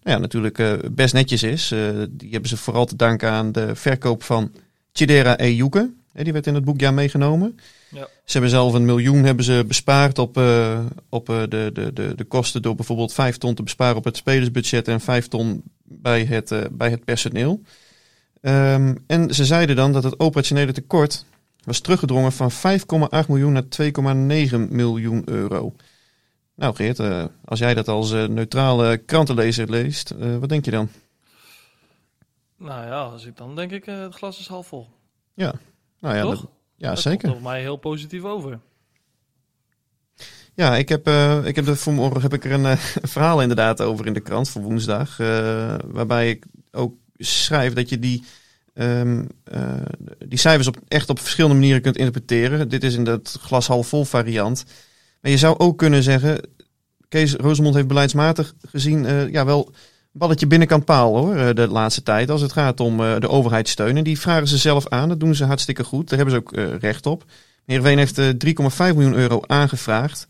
ja, 0.05 0.19
natuurlijk 0.19 0.59
uh, 0.59 0.73
best 0.93 1.15
netjes 1.15 1.43
is. 1.43 1.73
Uh, 1.73 2.03
die 2.11 2.31
hebben 2.31 2.49
ze 2.49 2.57
vooral 2.57 2.85
te 2.85 2.97
danken 2.97 3.31
aan 3.31 3.53
de 3.53 3.75
verkoop 3.75 4.23
van 4.23 4.53
Chidera 4.93 5.39
Ejuke. 5.39 5.93
die 6.13 6.33
werd 6.33 6.47
in 6.47 6.55
het 6.55 6.65
boekjaar 6.65 6.95
meegenomen. 6.95 7.59
Ja. 7.91 8.09
Ze 8.25 8.33
hebben 8.33 8.51
zelf 8.51 8.73
een 8.73 8.85
miljoen 8.85 9.25
hebben 9.25 9.45
ze 9.45 9.65
bespaard 9.67 10.19
op, 10.19 10.37
op 11.09 11.27
de, 11.27 11.71
de, 11.73 11.93
de, 11.93 12.13
de 12.17 12.25
kosten 12.25 12.63
door 12.63 12.75
bijvoorbeeld 12.75 13.13
vijf 13.13 13.37
ton 13.37 13.55
te 13.55 13.63
besparen 13.63 13.97
op 13.97 14.05
het 14.05 14.17
spelersbudget 14.17 14.89
en 14.89 15.01
vijf 15.01 15.29
ton 15.29 15.63
bij 15.85 16.25
het, 16.25 16.69
bij 16.73 16.91
het 16.91 17.05
personeel. 17.05 17.61
Um, 18.41 19.05
en 19.07 19.35
ze 19.35 19.45
zeiden 19.45 19.77
dan 19.77 19.93
dat 19.93 20.05
het 20.05 20.19
operationele 20.19 20.73
tekort 20.73 21.25
was 21.65 21.81
teruggedrongen 21.81 22.33
van 22.33 22.51
5,8 22.53 22.57
miljoen 23.29 23.53
naar 23.53 23.65
2,9 23.83 24.71
miljoen 24.71 25.23
euro. 25.25 25.75
Nou 26.55 26.75
Geert, 26.75 26.99
uh, 26.99 27.25
als 27.45 27.59
jij 27.59 27.75
dat 27.75 27.89
als 27.89 28.13
uh, 28.13 28.25
neutrale 28.25 28.97
krantenlezer 28.97 29.71
leest, 29.71 30.15
uh, 30.21 30.37
wat 30.37 30.49
denk 30.49 30.65
je 30.65 30.71
dan? 30.71 30.89
Nou 32.57 32.87
ja, 32.87 33.03
als 33.03 33.25
ik 33.25 33.37
dan 33.37 33.57
denk 33.57 33.71
ik, 33.71 33.85
het 33.85 34.15
glas 34.15 34.39
is 34.39 34.47
half 34.47 34.67
vol. 34.67 34.89
Ja, 35.35 35.55
nou 35.99 36.17
ja, 36.17 36.23
Toch? 36.23 36.41
Dat, 36.41 36.51
ja 36.77 36.89
dat 36.89 37.01
zeker. 37.01 37.29
komt 37.31 37.43
mij 37.43 37.61
heel 37.61 37.77
positief 37.77 38.23
over. 38.23 38.59
Ja, 40.55 40.77
ik 40.77 40.89
heb, 40.89 41.09
ik 41.45 41.57
heb 41.57 41.67
er 41.67 41.77
vanmorgen 41.77 42.21
heb 42.21 42.35
ik 42.35 42.45
er 42.45 42.53
een 42.53 42.79
verhaal 43.15 43.43
inderdaad 43.43 43.81
over 43.81 44.07
in 44.07 44.13
de 44.13 44.21
krant 44.21 44.49
voor 44.49 44.63
woensdag. 44.63 45.17
Waarbij 45.87 46.31
ik 46.31 46.45
ook 46.71 46.95
schrijf 47.17 47.73
dat 47.73 47.89
je 47.89 47.99
die, 47.99 48.25
um, 48.75 49.29
die 50.27 50.39
cijfers 50.39 50.67
op, 50.67 50.77
echt 50.89 51.09
op 51.09 51.19
verschillende 51.19 51.57
manieren 51.57 51.83
kunt 51.83 51.97
interpreteren. 51.97 52.69
Dit 52.69 52.85
is 52.85 52.95
in 52.95 53.05
dat 53.05 53.39
glas 53.41 53.67
half 53.67 53.89
vol 53.89 54.05
variant. 54.05 54.65
Maar 55.25 55.33
je 55.33 55.39
zou 55.39 55.59
ook 55.59 55.79
kunnen 55.79 56.03
zeggen, 56.03 56.41
Kees 57.09 57.35
Rosemond 57.35 57.75
heeft 57.75 57.87
beleidsmatig 57.87 58.55
gezien 58.67 59.05
uh, 59.05 59.31
ja, 59.31 59.45
wel 59.45 59.73
balletje 60.13 60.47
binnenkant 60.47 60.85
paal 60.85 61.17
hoor, 61.17 61.37
uh, 61.37 61.49
de 61.55 61.69
laatste 61.69 62.03
tijd. 62.03 62.31
Als 62.31 62.41
het 62.41 62.53
gaat 62.53 62.81
om 62.81 63.01
uh, 63.01 63.19
de 63.19 63.29
overheidssteun. 63.29 63.97
En 63.97 64.05
die 64.05 64.21
vragen 64.21 64.49
ze 64.49 64.59
zelf 64.59 64.89
aan, 64.89 65.09
dat 65.09 65.21
doen 65.21 65.35
ze 65.35 65.45
hartstikke 65.45 65.85
goed. 65.85 66.09
Daar 66.09 66.19
hebben 66.19 66.35
ze 66.35 66.41
ook 66.41 66.81
recht 66.81 67.07
op. 67.07 67.25
Heerenveen 67.67 67.99
heeft 67.99 68.21
3,5 68.21 68.95
miljoen 68.95 69.15
euro 69.15 69.41
aangevraagd. 69.47 70.29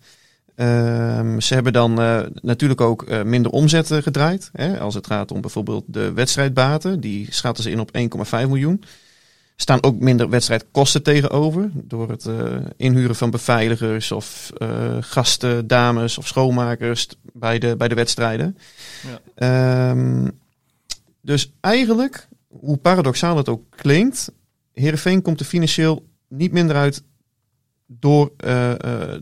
Ehm, 0.54 1.40
ze 1.40 1.54
hebben 1.54 1.72
dan 1.72 1.94
natuurlijk 2.42 2.80
ook 2.80 3.24
minder 3.24 3.52
omzet 3.52 3.92
gedraaid. 3.92 4.50
Hè, 4.52 4.80
als 4.80 4.94
het 4.94 5.06
gaat 5.06 5.32
om 5.32 5.40
bijvoorbeeld 5.40 5.84
de 5.86 6.12
wedstrijdbaten. 6.12 7.00
Die 7.00 7.26
schatten 7.30 7.62
ze 7.62 7.70
in 7.70 7.80
op 7.80 7.90
1,5 7.92 8.48
miljoen 8.48 8.82
staan 9.56 9.82
ook 9.82 10.00
minder 10.00 10.28
wedstrijdkosten 10.28 11.02
tegenover. 11.02 11.70
Door 11.72 12.10
het 12.10 12.24
uh, 12.24 12.56
inhuren 12.76 13.16
van 13.16 13.30
beveiligers 13.30 14.12
of 14.12 14.52
uh, 14.58 14.96
gasten, 15.00 15.66
dames 15.66 16.18
of 16.18 16.26
schoonmakers 16.26 17.08
bij 17.32 17.58
de, 17.58 17.76
bij 17.76 17.88
de 17.88 17.94
wedstrijden. 17.94 18.58
Ja. 19.38 19.90
Um, 19.90 20.30
dus 21.20 21.52
eigenlijk, 21.60 22.28
hoe 22.48 22.76
paradoxaal 22.76 23.36
het 23.36 23.48
ook 23.48 23.62
klinkt, 23.70 24.32
Heerenveen 24.72 25.22
komt 25.22 25.40
er 25.40 25.46
financieel 25.46 26.06
niet 26.28 26.52
minder 26.52 26.76
uit 26.76 27.02
door, 27.86 28.32
uh, 28.46 28.72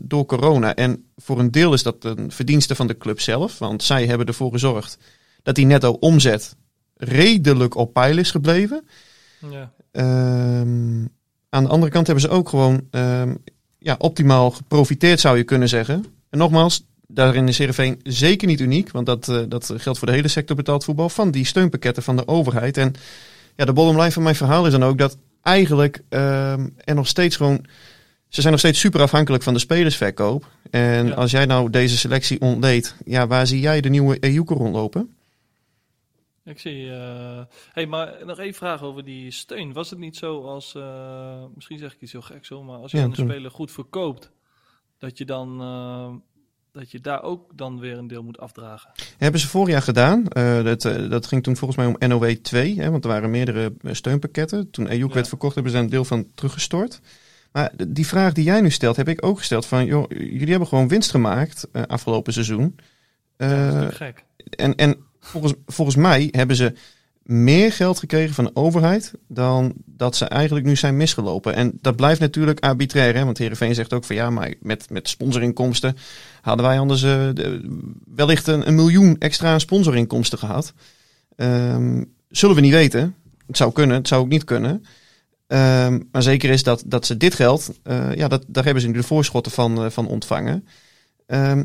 door 0.01 0.25
corona. 0.25 0.75
En 0.75 1.05
voor 1.15 1.39
een 1.39 1.51
deel 1.51 1.73
is 1.73 1.83
dat 1.83 2.03
een 2.03 2.31
verdienste 2.31 2.75
van 2.75 2.87
de 2.87 2.97
club 2.97 3.19
zelf. 3.19 3.59
Want 3.59 3.83
zij 3.83 4.05
hebben 4.05 4.27
ervoor 4.27 4.51
gezorgd 4.51 4.97
dat 5.43 5.55
die 5.55 5.65
netto 5.65 5.91
omzet 5.91 6.55
redelijk 6.95 7.75
op 7.75 7.93
peil 7.93 8.17
is 8.17 8.31
gebleven. 8.31 8.87
Ja. 9.51 9.71
Um, 10.59 11.09
aan 11.49 11.63
de 11.63 11.69
andere 11.69 11.91
kant 11.91 12.07
hebben 12.07 12.23
ze 12.25 12.29
ook 12.29 12.49
gewoon 12.49 12.87
um, 12.91 13.37
ja, 13.77 13.95
optimaal 13.97 14.51
geprofiteerd, 14.51 15.19
zou 15.19 15.37
je 15.37 15.43
kunnen 15.43 15.69
zeggen. 15.69 16.05
En 16.29 16.37
nogmaals, 16.37 16.85
daarin 17.07 17.47
is 17.47 17.57
Heerenveen 17.57 17.99
zeker 18.03 18.47
niet 18.47 18.59
uniek, 18.59 18.91
want 18.91 19.05
dat, 19.05 19.27
uh, 19.27 19.41
dat 19.47 19.73
geldt 19.75 19.99
voor 19.99 20.07
de 20.07 20.13
hele 20.13 20.27
sector 20.27 20.55
betaald 20.55 20.83
voetbal, 20.83 21.09
van 21.09 21.31
die 21.31 21.45
steunpakketten 21.45 22.03
van 22.03 22.15
de 22.15 22.27
overheid. 22.27 22.77
En 22.77 22.93
ja, 23.55 23.65
de 23.65 23.73
bottom 23.73 23.97
line 23.97 24.11
van 24.11 24.23
mijn 24.23 24.35
verhaal 24.35 24.65
is 24.65 24.71
dan 24.71 24.83
ook 24.83 24.97
dat 24.97 25.17
eigenlijk 25.41 26.01
er 26.09 26.95
nog 26.95 27.07
steeds 27.07 27.35
gewoon, 27.35 27.65
ze 28.27 28.39
zijn 28.41 28.51
nog 28.51 28.59
steeds 28.61 28.79
super 28.79 29.01
afhankelijk 29.01 29.43
van 29.43 29.53
de 29.53 29.59
spelersverkoop. 29.59 30.47
En 30.71 31.07
Ja. 31.07 31.13
als 31.13 31.31
jij 31.31 31.45
nou 31.45 31.69
deze 31.69 31.97
selectie 31.97 32.41
ontleedt, 32.41 32.95
ja, 33.05 33.27
waar 33.27 33.47
zie 33.47 33.59
jij 33.59 33.81
de 33.81 33.89
nieuwe 33.89 34.17
Ejuke 34.19 34.53
rondlopen? 34.53 35.09
Ik 36.45 36.59
zie. 36.59 36.91
eh 36.93 37.41
hey, 37.73 37.85
maar 37.87 38.13
nog 38.25 38.39
één 38.39 38.53
vraag 38.53 38.81
over 38.81 39.03
die 39.03 39.31
steun. 39.31 39.73
Was 39.73 39.89
het 39.89 39.99
niet 39.99 40.15
zo 40.17 40.41
als. 40.43 40.75
eh, 40.75 41.43
misschien 41.55 41.77
zeg 41.77 41.93
ik 41.93 42.01
iets 42.01 42.11
heel 42.11 42.21
geks 42.21 42.47
zo, 42.47 42.63
maar 42.63 42.77
als 42.77 42.91
je 42.91 42.97
Ja, 42.97 43.03
een 43.03 43.15
speler 43.15 43.51
goed 43.51 43.71
verkoopt, 43.71 44.31
dat 44.97 45.17
je 45.17 45.25
dan. 45.25 45.61
eh, 45.61 46.13
dat 46.71 46.91
je 46.91 46.99
daar 46.99 47.23
ook 47.23 47.57
dan 47.57 47.79
weer 47.79 47.97
een 47.97 48.07
deel 48.07 48.23
moet 48.23 48.39
afdragen. 48.39 48.91
Hebben 49.17 49.39
ze 49.39 49.47
vorig 49.47 49.69
jaar 49.69 49.81
gedaan. 49.81 50.23
Dat, 50.63 50.81
dat 51.09 51.25
ging 51.27 51.43
toen 51.43 51.55
volgens 51.57 51.79
mij 51.79 51.87
om 51.87 52.09
NOW 52.09 52.31
2, 52.35 52.79
hè, 52.81 52.89
want 52.91 53.03
er 53.03 53.09
waren 53.09 53.31
meerdere 53.31 53.73
steunpakketten. 53.83 54.69
Toen 54.71 54.87
Ejuk 54.87 55.07
Ja. 55.07 55.13
werd 55.13 55.27
verkocht, 55.27 55.53
hebben 55.53 55.71
ze 55.71 55.77
daar 55.77 55.85
een 55.87 55.93
deel 55.93 56.05
van 56.05 56.27
teruggestort. 56.35 56.99
Maar 57.51 57.71
die 57.87 58.07
vraag 58.07 58.33
die 58.33 58.43
jij 58.43 58.61
nu 58.61 58.69
stelt, 58.69 58.95
heb 58.95 59.07
ik 59.07 59.25
ook 59.25 59.37
gesteld. 59.37 59.65
Van, 59.65 59.85
joh, 59.85 60.05
jullie 60.09 60.49
hebben 60.49 60.67
gewoon 60.67 60.87
winst 60.87 61.11
gemaakt 61.11 61.67
afgelopen 61.87 62.33
seizoen. 62.33 62.75
Ja, 63.37 63.71
dat 63.81 63.91
is 63.91 63.97
gek. 63.97 64.25
en 64.49 64.75
en 64.75 65.05
volgens, 65.23 65.53
volgens 65.65 65.95
mij 65.97 66.27
hebben 66.31 66.55
ze 66.55 66.73
meer 67.23 67.71
geld 67.71 67.99
gekregen 67.99 68.35
van 68.35 68.43
de 68.43 68.55
overheid 68.55 69.13
dan 69.27 69.73
dat 69.85 70.15
ze 70.15 70.25
eigenlijk 70.25 70.65
nu 70.65 70.75
zijn 70.75 70.97
misgelopen. 70.97 71.53
En 71.55 71.71
dat 71.81 71.95
blijft 71.95 72.19
natuurlijk 72.19 72.59
arbitrair, 72.59 73.15
hè? 73.15 73.25
want 73.25 73.37
Heerenveen 73.37 73.75
zegt 73.75 73.93
ook 73.93 74.03
van 74.03 74.15
ja, 74.15 74.29
maar 74.29 74.53
met, 74.59 74.89
met 74.89 75.09
sponsorinkomsten 75.09 75.97
hadden 76.41 76.65
wij 76.65 76.79
anders 76.79 77.01
de- 77.01 77.91
wellicht 78.15 78.47
een, 78.47 78.67
een 78.67 78.75
miljoen 78.75 79.15
extra 79.19 79.59
sponsorinkomsten 79.59 80.37
gehad. 80.37 80.73
Ehm, 81.35 82.03
zullen 82.29 82.55
we 82.55 82.61
niet 82.61 82.71
weten. 82.71 83.15
Het 83.47 83.57
zou 83.57 83.71
kunnen, 83.71 83.97
het 83.97 84.07
zou 84.07 84.21
ook 84.21 84.29
niet 84.29 84.43
kunnen. 84.43 84.83
Ehm, 85.47 85.99
maar 86.11 86.23
zeker 86.23 86.49
is 86.49 86.63
dat, 86.63 86.83
dat 86.85 87.05
ze 87.05 87.17
dit 87.17 87.35
geld, 87.35 87.71
eh, 87.83 88.15
ja, 88.15 88.27
dat, 88.27 88.43
daar 88.47 88.63
hebben 88.63 88.81
ze 88.81 88.87
nu 88.87 88.93
de 88.93 89.03
voorschotten 89.03 89.51
van, 89.51 89.83
eh, 89.83 89.89
van 89.89 90.07
ontvangen. 90.07 90.67
Ehm, 91.25 91.63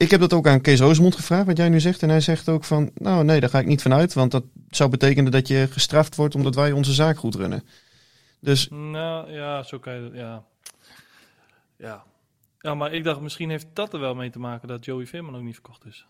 ik 0.00 0.10
heb 0.10 0.20
dat 0.20 0.32
ook 0.32 0.46
aan 0.46 0.60
Kees 0.60 0.80
Rosemond 0.80 1.14
gevraagd, 1.14 1.46
wat 1.46 1.56
jij 1.56 1.68
nu 1.68 1.80
zegt. 1.80 2.02
En 2.02 2.08
hij 2.08 2.20
zegt 2.20 2.48
ook 2.48 2.64
van, 2.64 2.90
nou 2.94 3.24
nee, 3.24 3.40
daar 3.40 3.50
ga 3.50 3.58
ik 3.58 3.66
niet 3.66 3.82
vanuit. 3.82 4.12
Want 4.12 4.30
dat 4.30 4.44
zou 4.68 4.90
betekenen 4.90 5.32
dat 5.32 5.48
je 5.48 5.68
gestraft 5.70 6.16
wordt 6.16 6.34
omdat 6.34 6.54
wij 6.54 6.72
onze 6.72 6.92
zaak 6.92 7.18
goed 7.18 7.34
runnen. 7.34 7.64
Dus 8.40 8.68
Nou 8.68 9.32
ja, 9.32 9.62
zo 9.62 9.78
kan 9.78 9.94
je 9.94 10.02
dat. 10.02 10.12
Ja. 10.12 10.44
ja. 11.76 12.04
Ja, 12.58 12.74
maar 12.74 12.92
ik 12.92 13.04
dacht 13.04 13.20
misschien 13.20 13.50
heeft 13.50 13.66
dat 13.72 13.92
er 13.92 14.00
wel 14.00 14.14
mee 14.14 14.30
te 14.30 14.38
maken 14.38 14.68
dat 14.68 14.84
Joey 14.84 15.06
Veerman 15.06 15.36
ook 15.36 15.42
niet 15.42 15.54
verkocht 15.54 15.86
is. 15.86 16.06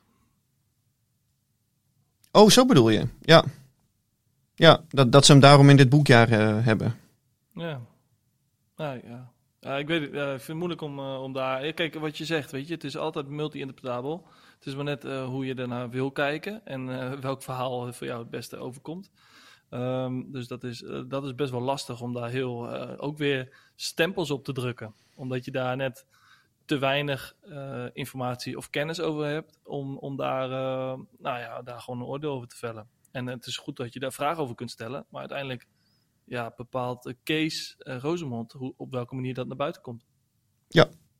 Oh, 2.33 2.48
zo 2.48 2.66
bedoel 2.66 2.90
je? 2.90 3.09
Ja. 3.20 3.44
Ja, 4.55 4.81
dat, 4.88 5.12
dat 5.12 5.24
ze 5.24 5.33
hem 5.33 5.40
daarom 5.40 5.70
in 5.70 5.76
dit 5.76 5.88
boekjaar 5.88 6.29
eh, 6.29 6.64
hebben. 6.64 6.96
Ja. 7.55 7.81
Nou, 8.76 9.00
ja. 9.05 9.33
Ja, 9.61 9.77
ik 9.77 9.87
weet 9.87 10.03
ik 10.03 10.11
vind 10.12 10.46
het 10.46 10.57
moeilijk 10.57 10.81
om, 10.81 10.99
eh, 10.99 11.23
om 11.23 11.33
daar... 11.33 11.73
Kijk, 11.73 11.94
wat 11.94 12.18
je 12.18 12.25
zegt, 12.25 12.51
weet 12.51 12.68
je, 12.68 12.75
het 12.75 12.85
is 12.85 12.96
altijd 12.96 13.29
multi-interpretabel. 13.29 14.27
Het 14.55 14.66
is 14.66 14.75
maar 14.75 14.85
net 14.85 15.05
eh, 15.05 15.25
hoe 15.25 15.46
je 15.46 15.55
ernaar 15.55 15.90
wil 15.90 16.11
kijken 16.11 16.66
en 16.66 17.01
eh, 17.01 17.12
welk 17.29 17.42
verhaal 17.42 17.92
voor 17.92 18.07
jou 18.07 18.20
het 18.20 18.31
beste 18.31 18.57
overkomt. 18.57 19.11
Ehm, 19.70 20.23
dus 20.31 20.46
dat 20.46 20.64
is, 20.64 20.83
eh, 20.83 21.03
dat 21.09 21.25
is 21.25 21.35
best 21.35 21.51
wel 21.51 21.61
lastig 21.61 22.01
om 22.01 22.12
daar 22.12 22.31
heel 22.31 22.70
eh, 22.70 22.94
ook 22.96 23.18
weer 23.18 23.57
stempels 23.77 24.31
op 24.31 24.44
te 24.44 24.53
drukken. 24.53 24.94
Omdat 25.14 25.44
je 25.44 25.51
daar 25.51 25.77
net 25.77 26.07
te 26.64 26.79
weinig 26.79 27.37
eh, 27.40 27.85
informatie 27.92 28.57
of 28.57 28.70
kennis 28.70 29.01
over 29.01 29.27
hebt 29.27 29.59
om, 29.64 29.99
om 29.99 30.16
daar, 30.16 30.51
eh, 30.51 30.99
nou 31.18 31.38
ja, 31.38 31.62
daar 31.62 31.81
gewoon 31.81 32.01
een 32.01 32.07
oordeel 32.07 32.33
over 32.33 32.49
te 32.49 32.57
vellen. 32.57 32.88
En 33.12 33.27
het 33.27 33.46
is 33.46 33.57
goed 33.57 33.77
dat 33.77 33.92
je 33.92 34.01
daar 34.01 34.12
vragen 34.12 34.42
over 34.42 34.55
kunt 34.55 34.70
stellen, 34.70 35.07
maar 35.09 35.20
uiteindelijk 35.20 35.66
ja, 36.31 36.53
bepaalt 36.57 37.07
eh, 37.07 37.14
Kees 37.23 37.77
uh, 37.79 37.97
Rosemond 37.99 38.53
hoe, 38.53 38.75
op 38.77 38.90
welke 38.90 39.14
manier 39.14 39.35
dat 39.35 39.47
naar 39.47 39.57
buiten 39.57 39.83
komt. 39.83 40.05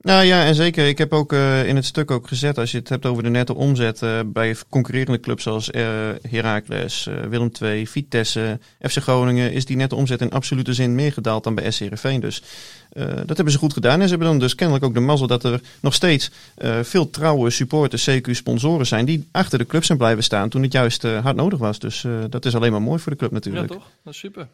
Nou 0.03 0.25
ja, 0.25 0.45
en 0.45 0.55
zeker. 0.55 0.89
Ik 0.89 0.99
heb 0.99 1.13
ook 1.13 1.33
eh, 1.33 1.69
in 1.69 1.77
het 1.77 1.85
stuk 1.85 2.11
ook 2.11 2.29
gezet, 2.29 2.59
als 2.59 2.71
je 2.71 2.79
het 2.79 2.89
hebt 2.89 3.07
over 3.07 3.23
de 3.23 3.29
nette 3.29 3.55
omzet 3.55 4.03
bij 4.27 4.57
concurrerende 4.69 5.21
clubs 5.21 5.43
zoals 5.43 5.71
eh 5.71 6.09
Heracles, 6.29 7.09
Willem 7.29 7.51
II, 7.63 7.87
Vitesse, 7.87 8.59
FC 8.81 8.97
Groningen, 8.97 9.53
is 9.53 9.65
die 9.65 9.77
nette 9.77 9.95
omzet 9.95 10.21
in 10.21 10.31
absolute 10.31 10.73
zin 10.73 10.95
meer 10.95 11.13
gedaald 11.13 11.45
dan 11.45 11.55
bij 11.55 11.71
SC 11.71 11.79
Heerenveen. 11.79 12.21
Dus 12.21 12.43
dat 13.27 13.37
hebben 13.37 13.51
ze 13.51 13.59
goed 13.59 13.73
gedaan. 13.73 14.01
En 14.01 14.03
ze 14.03 14.09
hebben 14.09 14.29
dan 14.29 14.39
dus 14.39 14.55
kennelijk 14.55 14.85
ook 14.85 14.95
de 14.95 15.01
mazzel 15.01 15.27
dat 15.27 15.45
er 15.45 15.61
nog 15.81 15.95
steeds 15.95 16.31
veel 16.83 17.11
trouwe 17.11 17.51
supporters, 17.51 18.11
CQ 18.11 18.31
sponsoren 18.31 18.87
zijn, 18.87 19.05
die 19.05 19.29
achter 19.31 19.59
de 19.59 19.67
club 19.67 19.85
zijn 19.85 19.99
blijven 19.99 20.25
staan 20.25 20.49
toen 20.49 20.63
het 20.63 20.73
juist 20.73 21.03
hard 21.03 21.37
nodig 21.37 21.59
was. 21.59 21.79
Dus 21.79 22.07
dat 22.29 22.45
is 22.45 22.55
alleen 22.55 22.73
maar 22.73 22.83
mooi 22.83 22.99
voor 23.01 23.13
de 23.13 23.19
club 23.19 23.31
natuurlijk. 23.31 23.69
Ja, 23.69 23.75
toch? 23.75 23.91
Dat 24.05 24.13
is 24.13 24.19
super. 24.19 24.49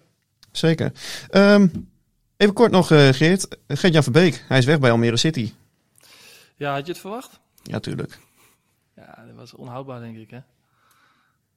Zeker. 0.56 0.92
Ehm, 1.30 1.68
even 2.36 2.54
kort 2.54 2.70
nog, 2.70 2.90
eh 2.90 3.08
Geert. 3.08 3.58
Gert-Jan 3.68 4.02
Verbeek, 4.02 4.44
hij 4.48 4.58
is 4.58 4.64
weg 4.64 4.78
bij 4.78 4.90
Almere 4.90 5.16
City. 5.16 5.52
Ja, 6.56 6.72
had 6.72 6.86
je 6.86 6.92
het 6.92 7.00
verwacht? 7.00 7.40
Ja, 7.62 7.78
tuurlijk. 7.80 8.18
Ja, 8.96 9.24
dat 9.26 9.36
was 9.36 9.54
onhoudbaar, 9.54 10.00
denk 10.00 10.16
ik. 10.16 10.30
Hè? 10.30 10.38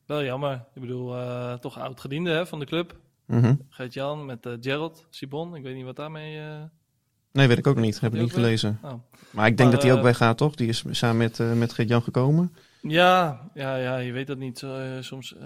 Wel 0.06 0.24
jammer. 0.24 0.66
Ik 0.76 0.82
bedoel, 0.82 1.16
uh, 1.16 1.54
toch 1.54 1.80
oud-gediende 1.80 2.30
hè, 2.30 2.48
van 2.48 2.60
de 2.60 2.66
club. 2.66 2.96
Mhm. 3.26 3.56
Gert-Jan 3.70 4.26
met 4.26 4.46
uh, 4.46 4.54
Gerald, 4.62 5.06
Sibon. 5.10 5.56
Ik 5.56 5.64
weet 5.64 5.76
niet 5.76 5.86
wat 5.86 5.96
daarmee... 5.96 6.38
Uh... 6.38 6.62
Nee, 7.32 7.48
weet 7.48 7.58
ik 7.58 7.68
ook 7.68 7.78
niet. 7.78 8.00
Heb 8.00 8.14
ik 8.14 8.22
niet 8.22 8.34
gelezen. 8.34 8.80
Oh. 8.82 8.94
Maar 9.32 9.48
ik 9.48 9.58
denk 9.58 9.70
maar, 9.70 9.80
dat 9.80 9.88
hij 9.88 9.98
ook 9.98 10.04
weggaat, 10.04 10.38
toch? 10.38 10.56
Die 10.56 10.68
is 10.68 10.84
samen 10.90 11.18
met, 11.18 11.40
uh, 11.40 11.54
met 11.54 11.74
Gert-Jan 11.74 12.02
gekomen. 12.02 12.56
Ja, 12.82 13.42
ja, 13.54 13.76
ja, 13.76 13.98
je 13.98 14.12
weet 14.12 14.28
dat 14.28 14.38
niet. 14.38 14.62
Uh, 14.62 14.72
soms 15.00 15.34
uh, 15.34 15.44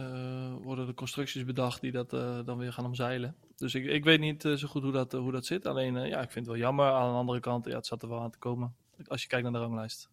worden 0.61 0.87
er 0.87 0.93
constructies 0.93 1.45
bedacht 1.45 1.81
die 1.81 1.91
dat 1.91 2.13
uh, 2.13 2.39
dan 2.45 2.57
weer 2.57 2.73
gaan 2.73 2.85
omzeilen. 2.85 3.35
Dus 3.55 3.75
ik, 3.75 3.85
ik 3.85 4.03
weet 4.03 4.19
niet 4.19 4.41
zo 4.41 4.67
goed 4.67 4.83
hoe 4.83 4.91
dat, 4.91 5.11
hoe 5.11 5.31
dat 5.31 5.45
zit. 5.45 5.67
Alleen, 5.67 5.93
ja, 5.93 6.21
ik 6.21 6.31
vind 6.31 6.45
het 6.45 6.45
wel 6.45 6.57
jammer. 6.57 6.85
Aan 6.85 7.11
de 7.11 7.17
andere 7.17 7.39
kant, 7.39 7.65
ja, 7.65 7.75
het 7.75 7.87
zat 7.87 8.01
er 8.01 8.09
wel 8.09 8.21
aan 8.21 8.31
te 8.31 8.37
komen. 8.37 8.73
Als 9.07 9.21
je 9.21 9.27
kijkt 9.27 9.43
naar 9.43 9.53
de 9.53 9.59
ranglijst. 9.59 10.09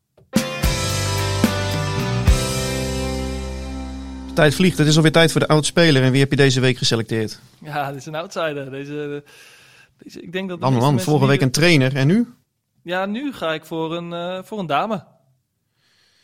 De 4.26 4.32
tijd 4.34 4.54
vliegt. 4.54 4.78
Het 4.78 4.86
is 4.86 4.96
alweer 4.96 5.12
tijd 5.12 5.32
voor 5.32 5.40
de 5.40 5.48
oudspeler. 5.48 6.02
En 6.02 6.10
wie 6.10 6.20
heb 6.20 6.30
je 6.30 6.36
deze 6.36 6.60
week 6.60 6.76
geselecteerd? 6.76 7.40
Ja, 7.60 7.88
dit 7.88 7.96
is 7.96 8.06
een 8.06 8.14
outsider. 8.14 8.70
Deze, 8.70 9.24
deze, 9.96 10.20
ik 10.20 10.32
denk 10.32 10.48
dat 10.48 10.60
man, 10.60 11.00
vorige 11.00 11.26
week 11.26 11.40
een 11.40 11.50
trainer. 11.50 11.96
En 11.96 12.06
nu? 12.06 12.28
Ja, 12.82 13.06
nu 13.06 13.32
ga 13.32 13.52
ik 13.52 13.64
voor 13.64 13.96
een, 13.96 14.44
voor 14.44 14.58
een 14.58 14.66
dame. 14.66 15.04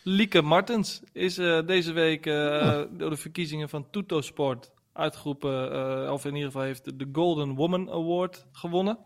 Lieke 0.09 0.43
Martens 0.43 1.01
is 1.13 1.39
uh, 1.39 1.67
deze 1.67 1.93
week 1.93 2.27
uh, 2.27 2.35
oh. 2.35 2.83
door 2.99 3.11
de 3.11 3.17
verkiezingen 3.17 3.69
van 3.69 3.91
Tuto 3.91 4.21
Sport 4.21 4.71
uitgeroepen, 4.93 6.13
of 6.13 6.25
in 6.25 6.35
ieder 6.35 6.51
geval 6.51 6.63
heeft 6.63 6.99
de 6.99 7.09
Golden 7.13 7.55
Woman 7.55 7.91
Award 7.91 8.47
gewonnen. 8.53 8.99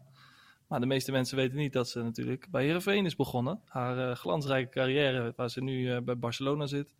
Maar 0.68 0.80
de 0.80 0.86
meeste 0.86 1.12
mensen 1.12 1.36
weten 1.36 1.56
niet 1.56 1.72
dat 1.72 1.88
ze 1.88 2.02
natuurlijk 2.02 2.46
bij 2.50 2.64
Heerenveen 2.64 3.04
is 3.04 3.16
begonnen. 3.16 3.60
Haar 3.64 4.16
glansrijke 4.16 4.70
carrière, 4.70 5.32
waar 5.36 5.50
ze 5.50 5.62
nu 5.62 6.00
bij 6.00 6.18
Barcelona 6.18 6.66
zit. 6.66 6.92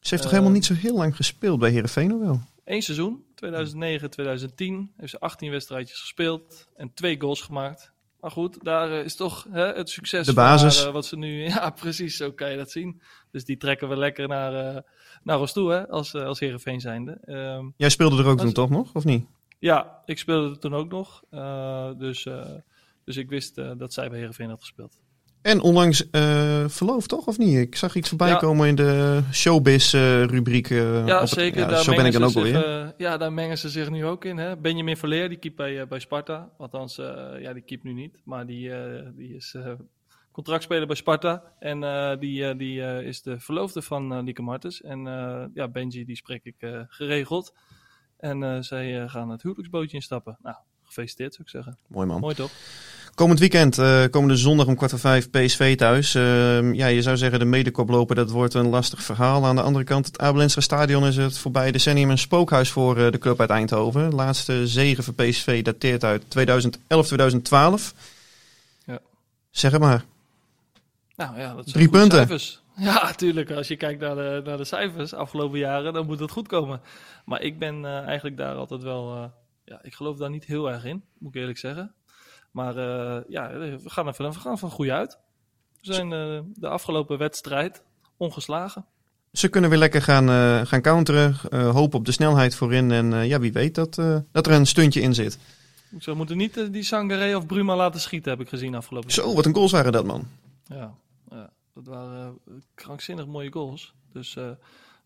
Ze 0.00 0.08
heeft 0.08 0.22
toch 0.22 0.30
helemaal 0.30 0.52
niet 0.52 0.64
zo 0.64 0.74
heel 0.74 0.96
lang 0.96 1.16
gespeeld 1.16 1.58
bij 1.58 1.70
Heerenveen, 1.70 2.14
of 2.14 2.20
wel? 2.20 2.40
Eén 2.64 2.82
seizoen, 2.82 3.24
2009, 3.34 4.10
2010, 4.10 4.92
heeft 4.96 5.10
ze 5.10 5.20
18 5.20 5.50
wedstrijdjes 5.50 6.00
gespeeld 6.00 6.68
en 6.76 6.94
twee 6.94 7.20
goals 7.20 7.40
gemaakt. 7.40 7.91
Maar 8.22 8.30
goed, 8.30 8.64
daar 8.64 8.90
uh, 8.90 9.04
is 9.04 9.16
toch 9.16 9.46
hè, 9.50 9.66
het 9.66 9.90
succes 9.90 10.26
de 10.26 10.32
basis. 10.32 10.78
Haar, 10.78 10.86
uh, 10.86 10.92
wat 10.92 11.06
ze 11.06 11.16
nu, 11.16 11.42
ja 11.48 11.70
precies, 11.70 12.16
zo 12.16 12.32
kan 12.32 12.50
je 12.50 12.56
dat 12.56 12.70
zien. 12.70 13.00
Dus 13.30 13.44
die 13.44 13.56
trekken 13.56 13.88
we 13.88 13.96
lekker 13.96 14.28
naar, 14.28 14.74
uh, 14.74 14.80
naar 15.22 15.40
ons 15.40 15.52
toe, 15.52 15.70
hè, 15.70 15.88
als, 15.88 16.14
als 16.14 16.40
Heerenveen 16.40 16.80
zijnde. 16.80 17.18
Um, 17.26 17.74
Jij 17.76 17.88
speelde 17.88 18.22
er 18.22 18.28
ook 18.28 18.38
toen 18.38 18.52
toch 18.52 18.70
nog, 18.70 18.94
of 18.94 19.04
niet? 19.04 19.26
Ja, 19.58 20.02
ik 20.04 20.18
speelde 20.18 20.50
er 20.50 20.58
toen 20.58 20.74
ook 20.74 20.90
nog. 20.90 21.22
dus, 21.98 22.28
dus 23.04 23.16
ik 23.16 23.28
wist 23.28 23.54
dat 23.54 23.92
zij 23.92 24.08
bij 24.08 24.18
Heerenveen 24.18 24.48
had 24.48 24.60
gespeeld. 24.60 24.98
En 25.42 25.60
onlangs 25.60 26.04
uh, 26.12 26.68
verloofd, 26.68 27.08
toch? 27.08 27.26
Of 27.26 27.38
niet? 27.38 27.56
Ik 27.56 27.76
zag 27.76 27.94
iets 27.94 28.08
voorbij 28.08 28.28
ja. 28.28 28.36
komen 28.36 28.68
in 28.68 28.74
de 28.74 29.22
showbiz-rubriek. 29.32 30.70
Uh, 30.70 31.06
ja, 31.06 31.26
zeker. 31.26 31.60
Ja, 31.60 31.66
daar 31.66 31.82
zo 31.82 31.94
ben 31.94 32.06
ik 32.06 32.12
dan 32.12 32.24
ook 32.24 32.30
zich, 32.30 32.54
alweer. 32.54 32.84
Uh, 32.84 32.88
ja, 32.96 33.16
daar 33.16 33.32
mengen 33.32 33.58
ze 33.58 33.68
zich 33.68 33.90
nu 33.90 34.06
ook 34.06 34.24
in. 34.24 34.36
Hè? 34.36 34.56
Benjamin 34.56 34.96
Verleer, 34.96 35.28
die 35.28 35.38
keept 35.38 35.56
bij, 35.56 35.86
bij 35.88 35.98
Sparta. 35.98 36.50
Althans, 36.58 36.96
ja, 37.40 37.52
die 37.52 37.62
keept 37.62 37.84
nu 37.84 37.92
niet. 37.92 38.20
Maar 38.24 38.46
die, 38.46 38.70
die 39.16 39.34
is 39.34 39.56
contractspeler 40.32 40.86
bij 40.86 40.96
Sparta. 40.96 41.42
En 41.58 41.80
die, 42.18 42.56
die 42.56 43.04
is 43.04 43.22
de 43.22 43.40
verloofde 43.40 43.82
van 43.82 44.24
Lieke 44.24 44.42
Martens. 44.42 44.82
En 44.82 45.00
ja, 45.54 45.68
Benji, 45.68 46.04
die 46.04 46.16
spreek 46.16 46.44
ik 46.44 46.84
geregeld. 46.88 47.54
En 48.18 48.64
zij 48.64 49.08
gaan 49.08 49.30
het 49.30 49.42
huwelijksbootje 49.42 49.96
instappen. 49.96 50.38
Nou, 50.42 50.56
gefeliciteerd 50.82 51.34
zou 51.34 51.42
ik 51.42 51.50
zeggen. 51.50 51.78
Mooi 51.88 52.06
man. 52.06 52.20
Mooi 52.20 52.34
toch? 52.34 52.50
Komend 53.14 53.38
weekend, 53.38 53.78
uh, 53.78 54.04
komende 54.10 54.36
zondag 54.36 54.66
om 54.66 54.76
kwart 54.76 54.90
voor 54.90 55.00
vijf, 55.00 55.30
PSV 55.30 55.76
thuis. 55.76 56.14
Uh, 56.14 56.74
ja, 56.74 56.86
je 56.86 57.02
zou 57.02 57.16
zeggen 57.16 57.38
de 57.38 57.44
medekoploper, 57.44 58.16
dat 58.16 58.30
wordt 58.30 58.54
een 58.54 58.68
lastig 58.68 59.02
verhaal. 59.02 59.46
Aan 59.46 59.56
de 59.56 59.62
andere 59.62 59.84
kant, 59.84 60.06
het 60.06 60.18
Abelensra 60.18 60.60
Stadion 60.60 61.06
is 61.06 61.16
het 61.16 61.38
voorbij 61.38 61.72
decennium 61.72 62.10
een 62.10 62.18
spookhuis 62.18 62.70
voor 62.70 62.98
uh, 62.98 63.10
de 63.10 63.18
club 63.18 63.40
uit 63.40 63.50
Eindhoven. 63.50 64.10
De 64.10 64.16
laatste 64.16 64.66
zege 64.66 65.02
voor 65.02 65.14
PSV 65.14 65.62
dateert 65.62 66.04
uit 66.04 66.22
2011-2012. 66.24 66.28
Ja. 68.84 68.98
Zeg 69.50 69.72
het 69.72 69.80
maar. 69.80 70.04
Nou 71.16 71.38
ja, 71.38 71.54
dat 71.54 71.68
zijn 71.68 71.74
Drie 71.74 71.88
punten. 71.88 72.18
Cijfers. 72.18 72.60
Ja, 72.76 73.12
tuurlijk. 73.12 73.50
Als 73.50 73.68
je 73.68 73.76
kijkt 73.76 74.00
naar 74.00 74.14
de, 74.14 74.42
naar 74.44 74.56
de 74.56 74.64
cijfers 74.64 75.14
afgelopen 75.14 75.58
jaren, 75.58 75.92
dan 75.92 76.06
moet 76.06 76.20
het 76.20 76.30
goed 76.30 76.48
komen. 76.48 76.80
Maar 77.24 77.42
ik 77.42 77.58
ben 77.58 77.82
uh, 77.82 77.98
eigenlijk 77.98 78.36
daar 78.36 78.54
altijd 78.54 78.82
wel... 78.82 79.32
Ja, 79.64 79.78
ik 79.82 79.94
geloof 79.94 80.16
daar 80.16 80.30
niet 80.30 80.44
heel 80.44 80.70
erg 80.70 80.84
in, 80.84 81.02
moet 81.18 81.34
ik 81.34 81.40
eerlijk 81.40 81.58
zeggen. 81.58 81.94
Maar 82.52 82.76
uh, 82.76 83.18
ja, 83.28 83.58
we 83.58 83.80
gaan 83.84 84.06
er 84.06 84.14
van, 84.14 84.30
we 84.30 84.38
gaan 84.38 84.58
van 84.58 84.70
goed 84.70 84.88
uit. 84.88 85.18
We 85.80 85.94
zijn 85.94 86.08
de 86.54 86.68
afgelopen 86.68 87.18
wedstrijd 87.18 87.82
ongeslagen. 88.16 88.86
Ze 89.32 89.48
kunnen 89.48 89.70
weer 89.70 89.78
lekker 89.78 90.02
gaan, 90.02 90.28
uh, 90.28 90.66
gaan 90.66 90.80
counteren. 90.80 91.36
Uh, 91.50 91.70
hopen 91.70 91.98
op 91.98 92.04
de 92.04 92.12
snelheid 92.12 92.54
voorin. 92.54 92.90
En 92.90 93.12
uh, 93.12 93.26
ja, 93.26 93.40
wie 93.40 93.52
weet 93.52 93.74
dat, 93.74 93.94
dat 94.32 94.46
er 94.46 94.52
een 94.52 94.66
stuntje 94.66 95.00
in 95.00 95.14
zit. 95.14 95.38
Ze 96.00 96.12
moeten 96.12 96.36
niet 96.36 96.72
die 96.72 96.82
Sangaré 96.82 97.36
of 97.36 97.46
Bruma 97.46 97.76
laten 97.76 98.00
schieten, 98.00 98.30
heb 98.30 98.40
ik 98.40 98.48
gezien 98.48 98.74
afgelopen 98.74 99.10
Zo, 99.10 99.34
wat 99.34 99.46
een 99.46 99.54
goals 99.54 99.72
waren 99.72 99.92
dat, 99.92 100.04
man. 100.04 100.28
Ja, 100.64 100.94
ja 101.30 101.50
dat 101.74 101.86
waren 101.86 102.38
krankzinnig 102.74 103.26
mooie 103.26 103.52
goals. 103.52 103.94
Dus 104.12 104.36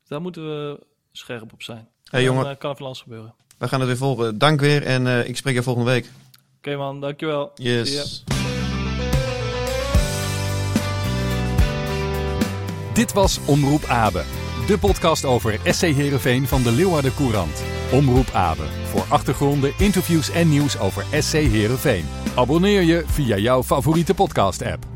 daar 0.09 0.21
moeten 0.21 0.43
we 0.43 0.87
scherp 1.13 1.53
op 1.53 1.63
zijn. 1.63 1.89
Hey, 2.05 2.23
jongen. 2.23 2.45
Dan 2.45 2.59
kan 2.59 2.71
er 2.71 2.77
van 2.77 2.87
alles 2.87 3.01
gebeuren. 3.01 3.35
We 3.59 3.69
gaan 3.69 3.81
het 3.81 3.89
weer 3.89 3.99
volgen. 3.99 4.39
Dank 4.39 4.61
weer 4.61 4.83
en 4.83 5.29
ik 5.29 5.37
spreek 5.37 5.55
je 5.55 5.63
volgende 5.63 5.91
week. 5.91 6.11
Oké 6.67 6.75
okay, 6.75 6.87
man, 6.87 7.01
dankjewel. 7.01 7.51
Yes. 7.55 8.25
Dit 12.93 13.13
was 13.13 13.41
Omroep 13.45 13.85
Abe, 13.85 14.23
de 14.67 14.79
podcast 14.79 15.25
over 15.25 15.61
SC 15.65 15.81
Heerenveen 15.81 16.47
van 16.47 16.63
de 16.63 16.73
Leeuwarden 16.73 17.15
Courant. 17.15 17.63
Omroep 17.93 18.31
Abe, 18.33 18.63
voor 18.85 19.05
achtergronden, 19.09 19.73
interviews 19.79 20.31
en 20.31 20.49
nieuws 20.49 20.79
over 20.79 21.05
SC 21.21 21.33
Heerenveen. 21.33 22.05
Abonneer 22.35 22.83
je 22.83 23.03
via 23.07 23.37
jouw 23.37 23.63
favoriete 23.63 24.15
podcast-app. 24.15 24.96